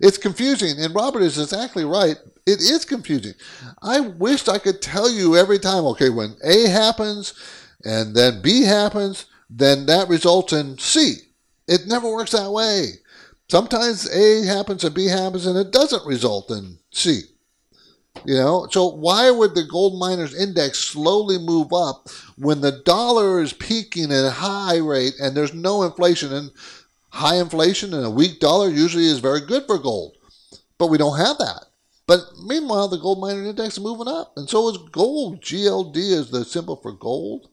[0.01, 2.17] It's confusing, and Robert is exactly right.
[2.47, 3.35] It is confusing.
[3.83, 7.33] I wished I could tell you every time, okay, when A happens
[7.85, 11.17] and then B happens, then that results in C.
[11.67, 12.93] It never works that way.
[13.49, 17.23] Sometimes A happens and B happens, and it doesn't result in C.
[18.25, 23.43] You know, so why would the gold miners index slowly move up when the dollar
[23.43, 26.33] is peaking at a high rate and there's no inflation?
[26.33, 26.51] And
[27.11, 30.17] high inflation and a weak dollar usually is very good for gold,
[30.79, 31.67] but we don't have that.
[32.07, 35.43] But meanwhile, the gold mining index is moving up, and so is gold.
[35.43, 37.49] GLD is the symbol for gold.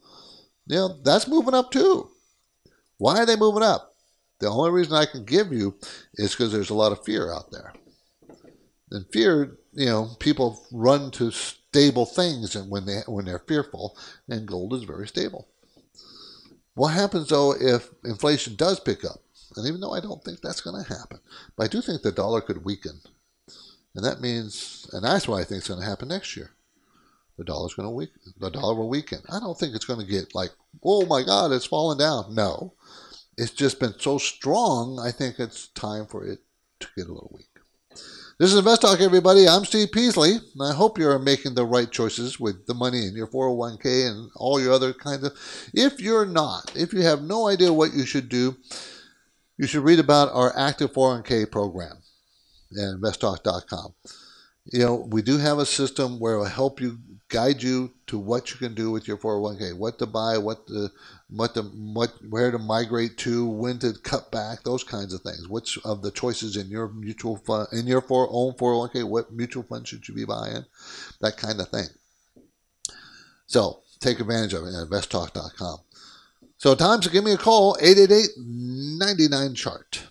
[0.67, 2.09] You know, that's moving up too.
[2.97, 3.93] Why are they moving up?
[4.39, 5.75] The only reason I can give you
[6.15, 7.73] is because there's a lot of fear out there.
[8.91, 13.97] And fear, you know, people run to stable things and when they when they're fearful,
[14.27, 15.47] and gold is very stable.
[16.73, 19.21] What happens though if inflation does pick up?
[19.55, 21.19] And even though I don't think that's going to happen,
[21.57, 23.01] but I do think the dollar could weaken.
[23.93, 26.51] And that means, and that's what I think is going to happen next year.
[27.37, 28.21] The dollar's going to weaken.
[28.39, 29.19] The dollar will weaken.
[29.29, 30.51] I don't think it's going to get like,
[30.83, 32.33] oh my God, it's falling down.
[32.33, 32.73] No,
[33.37, 34.99] it's just been so strong.
[34.99, 36.39] I think it's time for it
[36.79, 37.50] to get a little weak.
[38.41, 39.47] This is Invest Talk, everybody.
[39.47, 43.15] I'm Steve Peasley, and I hope you're making the right choices with the money in
[43.15, 45.37] your 401k and all your other kinds of.
[45.75, 48.57] If you're not, if you have no idea what you should do,
[49.59, 52.01] you should read about our active 401k program
[52.71, 53.93] at investtalk.com.
[54.73, 56.97] You know, we do have a system where it will help you
[57.31, 60.89] guide you to what you can do with your 401k, what to buy, what to
[61.29, 65.47] what to what where to migrate to, when to cut back, those kinds of things.
[65.47, 69.87] Which of the choices in your mutual fund in your own 401k, what mutual fund
[69.87, 70.65] should you be buying?
[71.21, 71.87] That kind of thing.
[73.47, 75.77] So take advantage of it at investtalk.com.
[76.57, 80.03] So time to give me a call, 888-99 chart.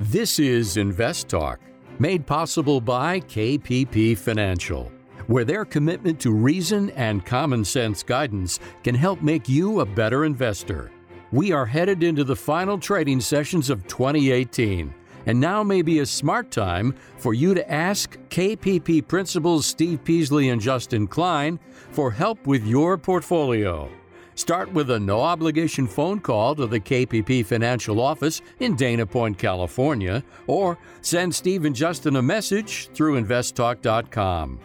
[0.00, 1.60] This is Invest Talk,
[1.98, 4.90] made possible by KPP Financial,
[5.26, 10.24] where their commitment to reason and common sense guidance can help make you a better
[10.24, 10.90] investor.
[11.30, 14.92] We are headed into the final trading sessions of 2018,
[15.26, 20.50] and now may be a smart time for you to ask KPP principals Steve Peasley
[20.50, 21.58] and Justin Klein
[21.90, 23.88] for help with your portfolio.
[24.34, 29.38] Start with a no obligation phone call to the KPP Financial Office in Dana Point,
[29.38, 34.58] California, or send Steve and Justin a message through investtalk.com.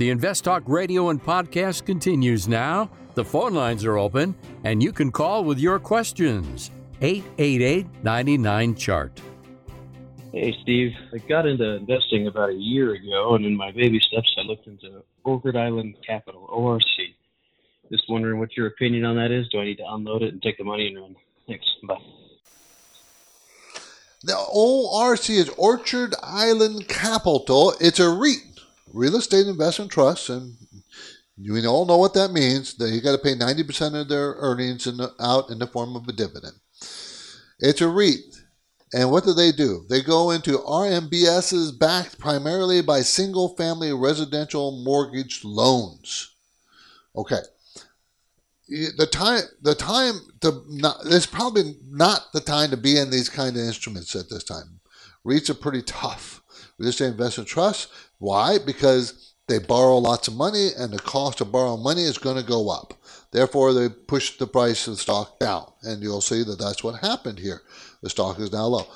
[0.00, 2.90] The Invest Talk radio and podcast continues now.
[3.12, 4.34] The phone lines are open,
[4.64, 6.70] and you can call with your questions.
[7.02, 9.20] 888 99 Chart.
[10.32, 10.92] Hey, Steve.
[11.12, 14.66] I got into investing about a year ago, and in my baby steps, I looked
[14.66, 16.82] into Orchard Island Capital, ORC.
[17.92, 19.50] Just wondering what your opinion on that is.
[19.50, 21.16] Do I need to unload it and take the money and run?
[21.46, 21.66] Thanks.
[21.86, 21.98] Bye.
[24.22, 27.74] The ORC is Orchard Island Capital.
[27.80, 28.49] It's a REIT,
[28.92, 30.56] real estate investment trusts, and
[31.38, 32.74] we all know what that means.
[32.78, 35.96] You got to pay ninety percent of their earnings in the, out in the form
[35.96, 36.54] of a dividend.
[37.58, 38.42] It's a REIT,
[38.92, 39.84] and what do they do?
[39.88, 46.34] They go into RMBSs backed primarily by single-family residential mortgage loans.
[47.16, 47.40] Okay,
[48.68, 53.28] the time the time to not it's probably not the time to be in these
[53.28, 54.80] kind of instruments at this time.
[55.26, 56.42] REITs are pretty tough.
[56.78, 57.88] Real estate investment trusts.
[58.20, 58.58] Why?
[58.64, 62.48] Because they borrow lots of money and the cost of borrowing money is going to
[62.48, 62.94] go up.
[63.32, 67.00] Therefore, they push the price of the stock down, and you'll see that that's what
[67.00, 67.62] happened here.
[68.02, 68.86] The stock is now low.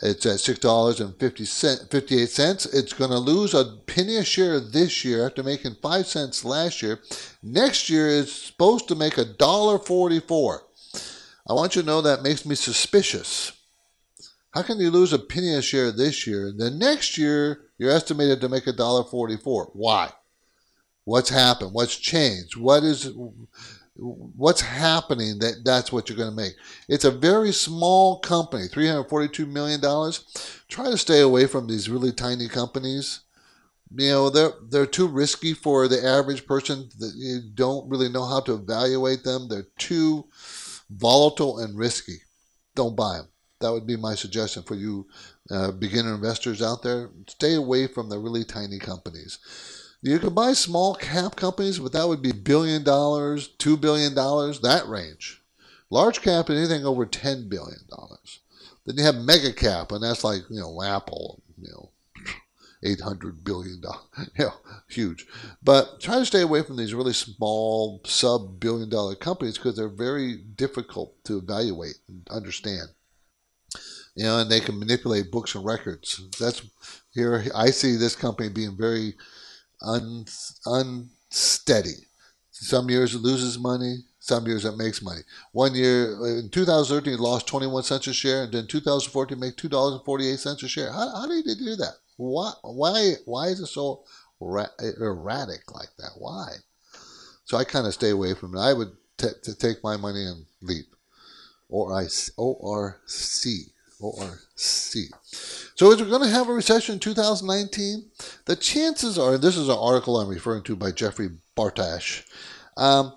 [0.00, 2.66] It's at six dollars and fifty cent, fifty-eight cents.
[2.66, 6.82] It's going to lose a penny a share this year after making five cents last
[6.82, 7.00] year.
[7.42, 10.62] Next year is supposed to make a dollar forty-four.
[11.48, 13.52] I want you to know that makes me suspicious.
[14.52, 16.52] How can you lose a penny a share this year?
[16.56, 19.70] The next year you're estimated to make a dollar forty-four.
[19.72, 20.12] Why?
[21.04, 21.72] What's happened?
[21.72, 22.56] What's changed?
[22.56, 23.10] What is
[23.98, 26.52] what's happening that that's what you're going to make
[26.88, 32.12] it's a very small company 342 million dollars try to stay away from these really
[32.12, 33.20] tiny companies
[33.96, 38.24] you know they're they're too risky for the average person that you don't really know
[38.24, 40.24] how to evaluate them they're too
[40.90, 42.18] volatile and risky
[42.76, 43.28] don't buy them
[43.60, 45.08] that would be my suggestion for you
[45.50, 49.38] uh, beginner investors out there stay away from the really tiny companies
[50.02, 54.60] You could buy small cap companies, but that would be billion dollars, two billion dollars,
[54.60, 55.42] that range.
[55.90, 58.40] Large cap, anything over ten billion dollars.
[58.86, 61.90] Then you have mega cap, and that's like you know Apple, you know,
[62.82, 64.52] eight hundred billion dollars,
[64.88, 65.26] huge.
[65.62, 69.88] But try to stay away from these really small sub billion dollar companies because they're
[69.88, 72.88] very difficult to evaluate and understand.
[74.18, 76.20] You know, and they can manipulate books and records.
[76.40, 76.60] That's
[77.14, 77.44] here.
[77.54, 79.14] I see this company being very
[79.80, 80.26] un,
[80.66, 82.08] unsteady.
[82.50, 85.20] Some years it loses money, some years it makes money.
[85.52, 89.68] One year in 2013 it lost 21 cents a share, and then 2014 made two
[89.68, 90.90] dollars and 48 cents a share.
[90.90, 91.94] How, how did they do that?
[92.16, 94.02] Why why why is it so
[94.40, 96.10] erratic like that?
[96.18, 96.56] Why?
[97.44, 98.58] So I kind of stay away from it.
[98.58, 100.86] I would t- to take my money and leave,
[101.68, 102.94] or I O
[104.02, 105.08] R C O R C.
[105.74, 108.10] So is we going to have a recession in 2019?
[108.46, 112.24] The chances are, this is an article I'm referring to by Jeffry Bartash.
[112.76, 113.16] Um,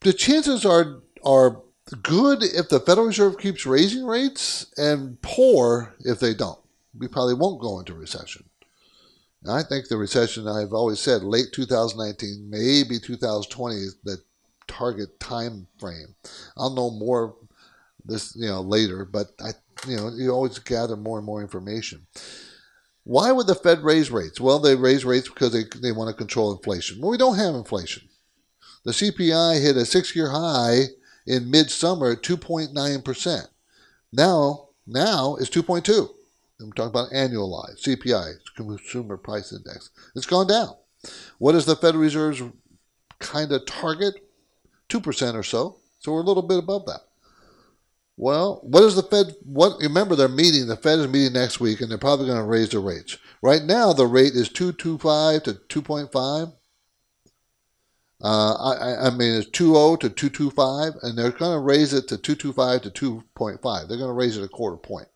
[0.00, 1.62] the chances are are
[2.02, 6.58] good if the Federal Reserve keeps raising rates, and poor if they don't.
[6.98, 8.44] We probably won't go into recession.
[9.48, 14.18] I think the recession, I've always said, late 2019, maybe 2020 is the
[14.66, 16.16] target time frame.
[16.56, 17.36] I'll know more
[18.06, 19.50] this, you know, later, but I
[19.86, 22.06] you know, you always gather more and more information.
[23.04, 24.40] Why would the Fed raise rates?
[24.40, 27.00] Well, they raise rates because they, they want to control inflation.
[27.00, 28.08] Well, we don't have inflation.
[28.84, 30.84] The CPI hit a six year high
[31.26, 33.46] in midsummer at 2.9%.
[34.12, 36.08] Now, now it's 2.2.
[36.60, 39.90] I'm talking about annualized CPI, Consumer Price Index.
[40.14, 40.74] It's gone down.
[41.38, 42.42] What is the Federal Reserve's
[43.18, 44.14] kind of target?
[44.88, 45.76] 2% or so.
[45.98, 47.00] So we're a little bit above that.
[48.16, 49.34] Well, what is the Fed?
[49.44, 50.66] What remember they're meeting.
[50.66, 53.18] The Fed is meeting next week, and they're probably going to raise the rates.
[53.42, 56.48] Right now, the rate is two two five to two point five.
[58.22, 62.16] Uh, I, I mean, it's 2.0 to 2.25, and they're going to raise it to
[62.16, 63.60] 2.25 to 2.5.
[63.60, 65.08] They're going to raise it a quarter point.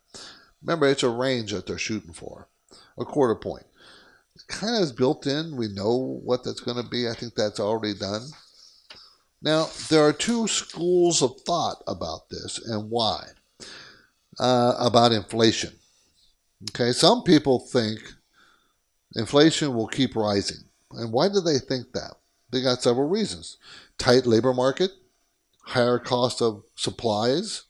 [0.62, 2.48] Remember, it's a range that they're shooting for,
[2.98, 3.64] a quarter point.
[4.36, 5.56] It kind of is built in.
[5.56, 7.08] We know what that's going to be.
[7.08, 8.26] I think that's already done.
[9.42, 13.24] Now, there are two schools of thought about this and why.
[14.38, 15.72] Uh, about inflation.
[16.70, 17.98] Okay, some people think
[19.14, 20.64] inflation will keep rising.
[20.92, 22.14] And why do they think that?
[22.50, 23.58] They got several reasons
[23.98, 24.90] tight labor market,
[25.62, 27.64] higher cost of supplies,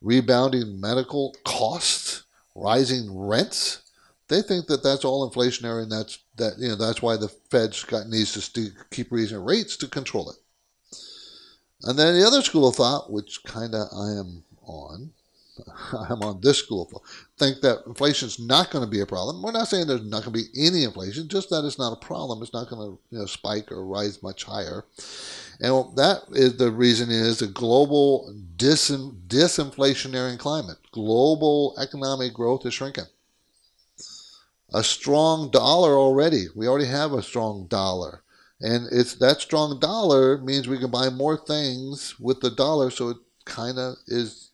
[0.00, 2.22] rebounding medical costs,
[2.54, 3.82] rising rents.
[4.28, 7.84] They think that that's all inflationary, and that's that you know that's why the Fed's
[8.06, 10.36] needs to st- keep raising rates to control it.
[11.82, 15.10] And then the other school of thought, which kind of I am on,
[15.92, 17.02] I'm on this school of thought,
[17.38, 19.42] think that inflation is not going to be a problem.
[19.42, 22.04] We're not saying there's not going to be any inflation, just that it's not a
[22.04, 22.42] problem.
[22.42, 24.84] It's not going to you know, spike or rise much higher.
[25.60, 30.78] And that is the reason is a global dis- disinflationary climate.
[30.92, 33.06] Global economic growth is shrinking.
[34.72, 36.46] A strong dollar already.
[36.54, 38.22] We already have a strong dollar.
[38.60, 43.10] And it's that strong dollar means we can buy more things with the dollar, so
[43.10, 44.50] it kind of is,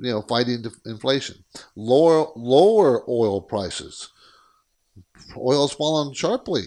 [0.00, 1.44] you know, fighting inflation.
[1.76, 4.08] Lower lower oil prices.
[5.36, 6.62] Oil's fallen sharply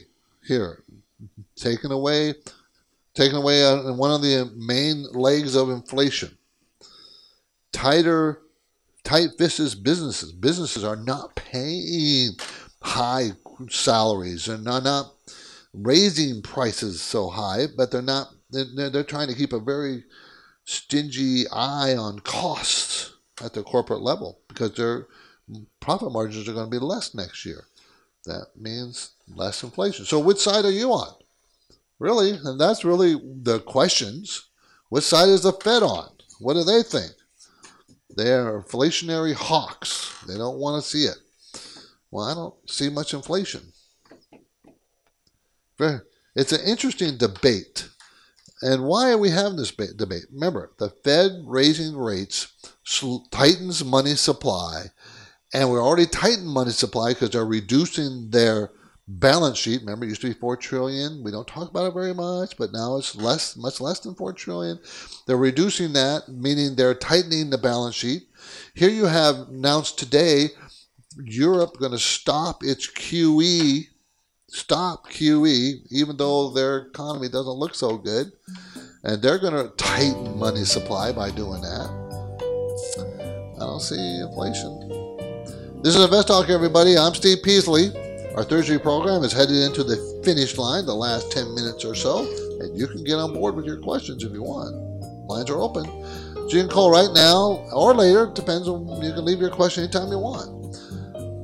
[0.45, 0.83] here,
[1.55, 2.35] taken away,
[3.13, 6.37] taken away uh, one of the main legs of inflation.
[7.71, 8.41] Tighter,
[9.03, 10.31] tight fisted businesses.
[10.31, 12.33] Businesses are not paying
[12.81, 13.31] high
[13.69, 15.12] salaries and are not
[15.73, 18.29] raising prices so high, but they're not.
[18.51, 20.03] They're, they're trying to keep a very
[20.65, 23.13] stingy eye on costs
[23.43, 25.07] at the corporate level because their
[25.79, 27.65] profit margins are going to be less next year.
[28.25, 30.05] That means less inflation.
[30.05, 31.13] So, which side are you on?
[31.99, 34.49] Really, and that's really the questions.
[34.89, 36.09] Which side is the Fed on?
[36.39, 37.11] What do they think?
[38.15, 40.23] They're inflationary hawks.
[40.27, 41.17] They don't want to see it.
[42.11, 43.72] Well, I don't see much inflation.
[46.35, 47.89] It's an interesting debate.
[48.61, 50.23] And why are we having this debate?
[50.31, 52.53] Remember, the Fed raising rates
[53.31, 54.85] tightens money supply,
[55.53, 58.71] and we're already tightened money supply because they're reducing their
[59.05, 59.81] balance sheet.
[59.81, 61.23] Remember, it used to be four trillion.
[61.23, 64.31] We don't talk about it very much, but now it's less, much less than four
[64.31, 64.79] trillion.
[65.27, 68.29] They're reducing that, meaning they're tightening the balance sheet.
[68.73, 70.51] Here you have announced today,
[71.17, 73.87] Europe going to stop its QE
[74.53, 78.31] stop QE, even though their economy doesn't look so good.
[79.03, 81.89] And they're going to tighten money supply by doing that.
[83.55, 84.79] I don't see inflation.
[85.81, 86.95] This is Invest Talk, everybody.
[86.97, 87.91] I'm Steve Peasley.
[88.35, 92.19] Our Thursday program is headed into the finish line, the last 10 minutes or so,
[92.61, 94.73] and you can get on board with your questions if you want.
[95.27, 95.85] Lines are open.
[95.85, 99.83] So you can call right now or later, depends on you can leave your question
[99.83, 100.49] anytime you want.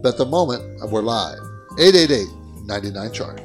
[0.02, 1.40] But at the moment, we're live.
[1.80, 2.39] 888
[2.70, 3.42] 99 chart.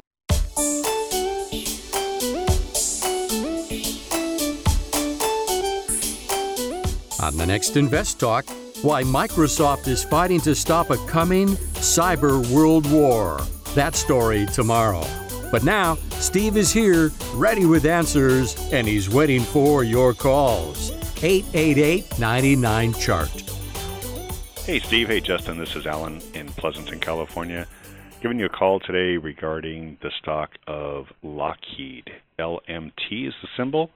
[7.20, 8.44] On the next Invest Talk,
[8.82, 11.48] why Microsoft is fighting to stop a coming
[11.80, 13.40] cyber world war.
[13.74, 15.06] That story tomorrow.
[15.50, 20.90] But now, Steve is here, ready with answers, and he's waiting for your calls.
[21.22, 23.30] 888 99 Chart.
[24.64, 25.08] Hey, Steve.
[25.08, 25.58] Hey, Justin.
[25.58, 27.66] This is Alan in Pleasanton, California.
[28.24, 32.08] Giving you a call today regarding the stock of Lockheed.
[32.38, 33.90] LMT is the symbol.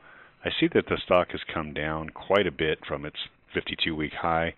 [0.45, 3.17] I see that the stock has come down quite a bit from its
[3.55, 4.53] 52 week high,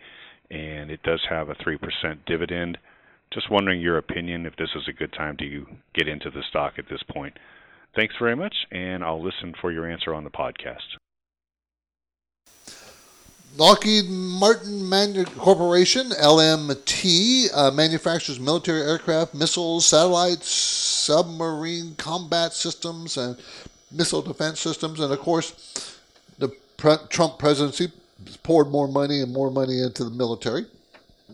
[0.50, 1.78] and it does have a 3%
[2.26, 2.78] dividend.
[3.32, 5.64] Just wondering your opinion if this is a good time to
[5.94, 7.38] get into the stock at this point.
[7.94, 10.96] Thanks very much, and I'll listen for your answer on the podcast.
[13.56, 23.36] Lockheed Martin Corporation, LMT, uh, manufactures military aircraft, missiles, satellites, submarine combat systems, and
[23.90, 25.00] missile defense systems.
[25.00, 25.98] And of course,
[26.38, 27.90] the pre- Trump presidency
[28.42, 30.66] poured more money and more money into the military.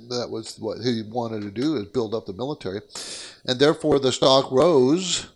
[0.08, 2.80] That was what he wanted to do is build up the military,
[3.44, 5.26] and therefore the stock rose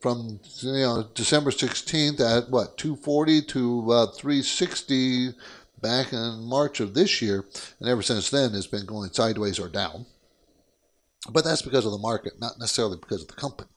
[0.00, 5.32] from you know December 16th at what 240 to uh, 360
[5.80, 7.44] back in March of this year,
[7.80, 10.06] and ever since then has been going sideways or down.
[11.30, 13.68] But that's because of the market, not necessarily because of the company.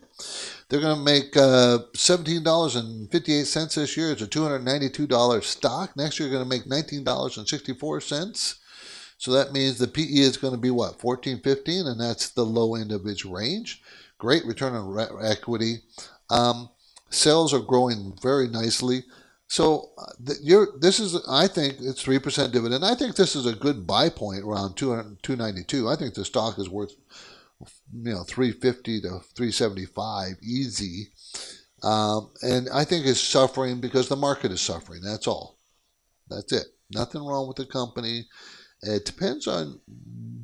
[0.70, 4.12] They're going to make uh, $17.58 this year.
[4.12, 5.97] It's a $292 stock.
[5.97, 8.58] Next year, going to make $19.64.
[9.18, 12.45] So that means the PE is going to be what, 14, 15, and that's the
[12.45, 13.82] low end of its range.
[14.18, 15.78] Great return on equity.
[16.30, 16.70] Um,
[17.10, 19.04] sales are growing very nicely.
[19.52, 22.86] So uh, this is, I think it's 3% dividend.
[22.86, 25.89] I think this is a good buy point around 292.
[25.89, 26.95] I think the stock is worth
[27.93, 31.10] you know 350 to 375 easy.
[31.84, 35.02] Um, and i think it's suffering because the market is suffering.
[35.04, 35.58] That's all.
[36.30, 36.68] That's it.
[36.89, 38.28] Nothing wrong with the company.
[38.84, 39.82] It depends on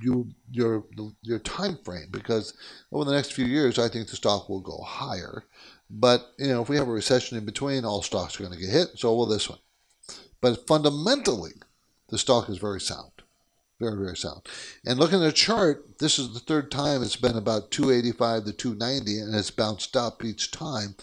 [0.01, 0.85] you your
[1.21, 2.53] your time frame because
[2.91, 5.43] over the next few years i think the stock will go higher
[5.89, 8.59] but you know if we have a recession in between all stocks are going to
[8.59, 9.59] get hit so will this one
[10.41, 11.53] but fundamentally
[12.09, 13.11] the stock is very sound
[13.79, 14.41] very, very sound.
[14.85, 18.53] And looking at the chart, this is the third time it's been about 285 to
[18.53, 20.95] 290, and it's bounced up each time,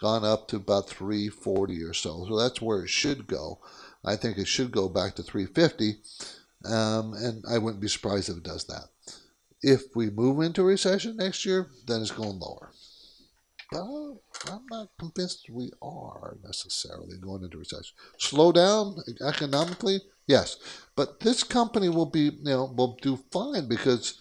[0.00, 2.26] gone up to about 340 or so.
[2.28, 3.58] So that's where it should go.
[4.04, 5.96] I think it should go back to 350,
[6.66, 8.84] um, and I wouldn't be surprised if it does that.
[9.62, 12.70] If we move into recession next year, then it's going lower.
[13.70, 13.82] But
[14.50, 17.94] I'm not convinced we are necessarily going into recession.
[18.18, 20.56] Slow down economically, yes,
[20.96, 24.18] but this company will be, you know, will do fine because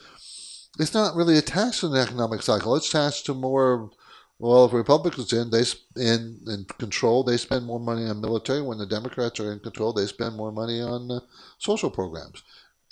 [0.80, 2.76] it's not really attached to an economic cycle.
[2.76, 3.90] It's attached to more.
[4.38, 5.66] Well, if Republicans in they
[6.02, 8.62] in in control, they spend more money on military.
[8.62, 11.20] When the Democrats are in control, they spend more money on uh,
[11.58, 12.44] social programs,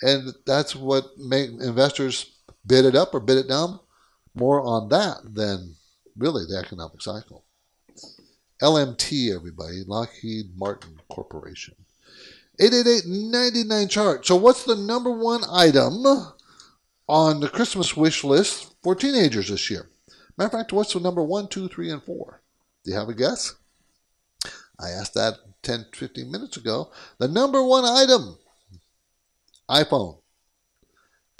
[0.02, 2.32] and that's what make investors
[2.66, 3.80] bid it up or bid it down
[4.34, 5.76] more on that than
[6.18, 7.44] really the economic cycle.
[8.62, 11.74] LMT, everybody, Lockheed Martin Corporation.
[12.60, 14.26] 888-99 chart.
[14.26, 16.04] So what's the number one item
[17.08, 19.88] on the Christmas wish list for teenagers this year?
[20.36, 22.42] Matter of fact, what's the number one, two, three, and four?
[22.84, 23.54] Do you have a guess?
[24.80, 26.90] I asked that 10, 15 minutes ago.
[27.18, 28.38] The number one item,
[29.68, 30.18] iPhone.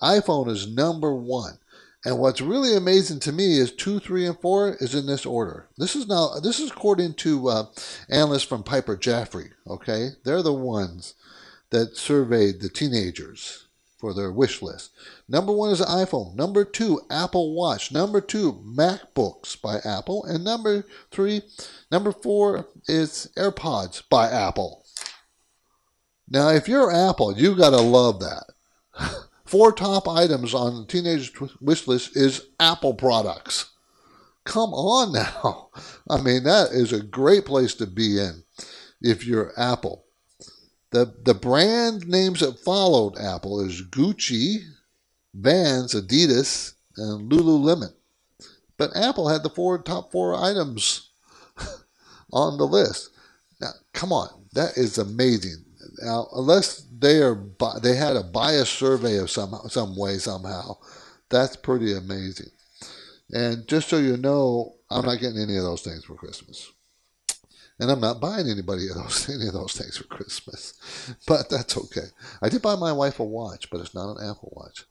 [0.00, 1.58] iPhone is number one.
[2.08, 5.68] And what's really amazing to me is two, three, and four is in this order.
[5.76, 7.66] This is now this is according to uh,
[8.08, 9.50] analysts from Piper Jaffray.
[9.66, 11.16] Okay, they're the ones
[11.68, 13.66] that surveyed the teenagers
[13.98, 14.92] for their wish list.
[15.28, 16.34] Number one is iPhone.
[16.34, 17.92] Number two, Apple Watch.
[17.92, 20.24] Number two, MacBooks by Apple.
[20.24, 21.42] And number three,
[21.92, 24.82] number four is AirPods by Apple.
[26.26, 28.44] Now, if you're Apple, you gotta love that.
[29.48, 33.70] Four top items on teenage wish list is Apple products.
[34.44, 35.70] Come on now.
[36.10, 38.42] I mean, that is a great place to be in
[39.00, 40.04] if you're Apple.
[40.90, 44.58] The, the brand names that followed Apple is Gucci,
[45.32, 47.94] Vans, Adidas, and Lululemon.
[48.76, 51.08] But Apple had the four top four items
[52.34, 53.08] on the list.
[53.62, 55.64] Now, come on, that is amazing.
[56.02, 57.38] Now, unless they are
[57.82, 60.76] they had a bias survey of some some way somehow,
[61.28, 62.50] that's pretty amazing.
[63.30, 66.70] And just so you know, I'm not getting any of those things for Christmas.
[67.80, 70.74] And I'm not buying anybody of those any of those things for Christmas.
[71.26, 72.08] But that's okay.
[72.42, 74.84] I did buy my wife a watch, but it's not an Apple Watch.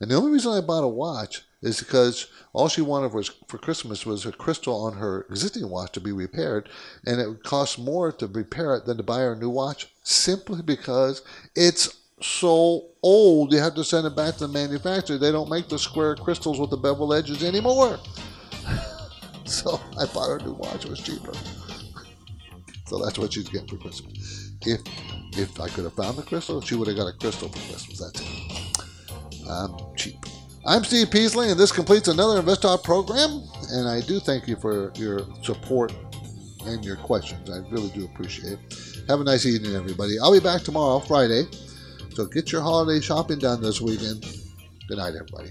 [0.00, 3.58] And the only reason I bought a watch is because all she wanted was for
[3.58, 6.68] Christmas was a crystal on her existing watch to be repaired,
[7.04, 9.93] and it would cost more to repair it than to buy her a new watch,
[10.04, 11.22] simply because
[11.56, 13.52] it's so old.
[13.52, 15.18] You have to send it back to the manufacturer.
[15.18, 17.98] They don't make the square crystals with the bevel edges anymore.
[19.44, 20.84] so I bought her a new watch.
[20.84, 21.32] It was cheaper.
[22.86, 24.52] so that's what she's getting for Christmas.
[24.62, 24.80] If
[25.36, 27.98] if I could have found the crystal, she would have got a crystal for Christmas.
[27.98, 29.48] That's it.
[29.50, 30.16] I'm cheap.
[30.66, 33.42] I'm Steve Peasley, and this completes another InvestTalk program.
[33.70, 35.92] And I do thank you for your support
[36.66, 37.50] and your questions.
[37.50, 39.04] I really do appreciate it.
[39.08, 40.18] Have a nice evening, everybody.
[40.18, 41.44] I'll be back tomorrow, Friday.
[42.14, 44.24] So get your holiday shopping done this weekend.
[44.88, 45.50] Good night, everybody.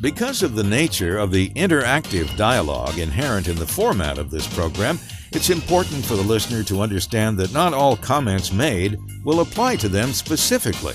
[0.00, 4.98] Because of the nature of the interactive dialogue inherent in the format of this program,
[5.32, 9.88] it's important for the listener to understand that not all comments made will apply to
[9.88, 10.94] them specifically.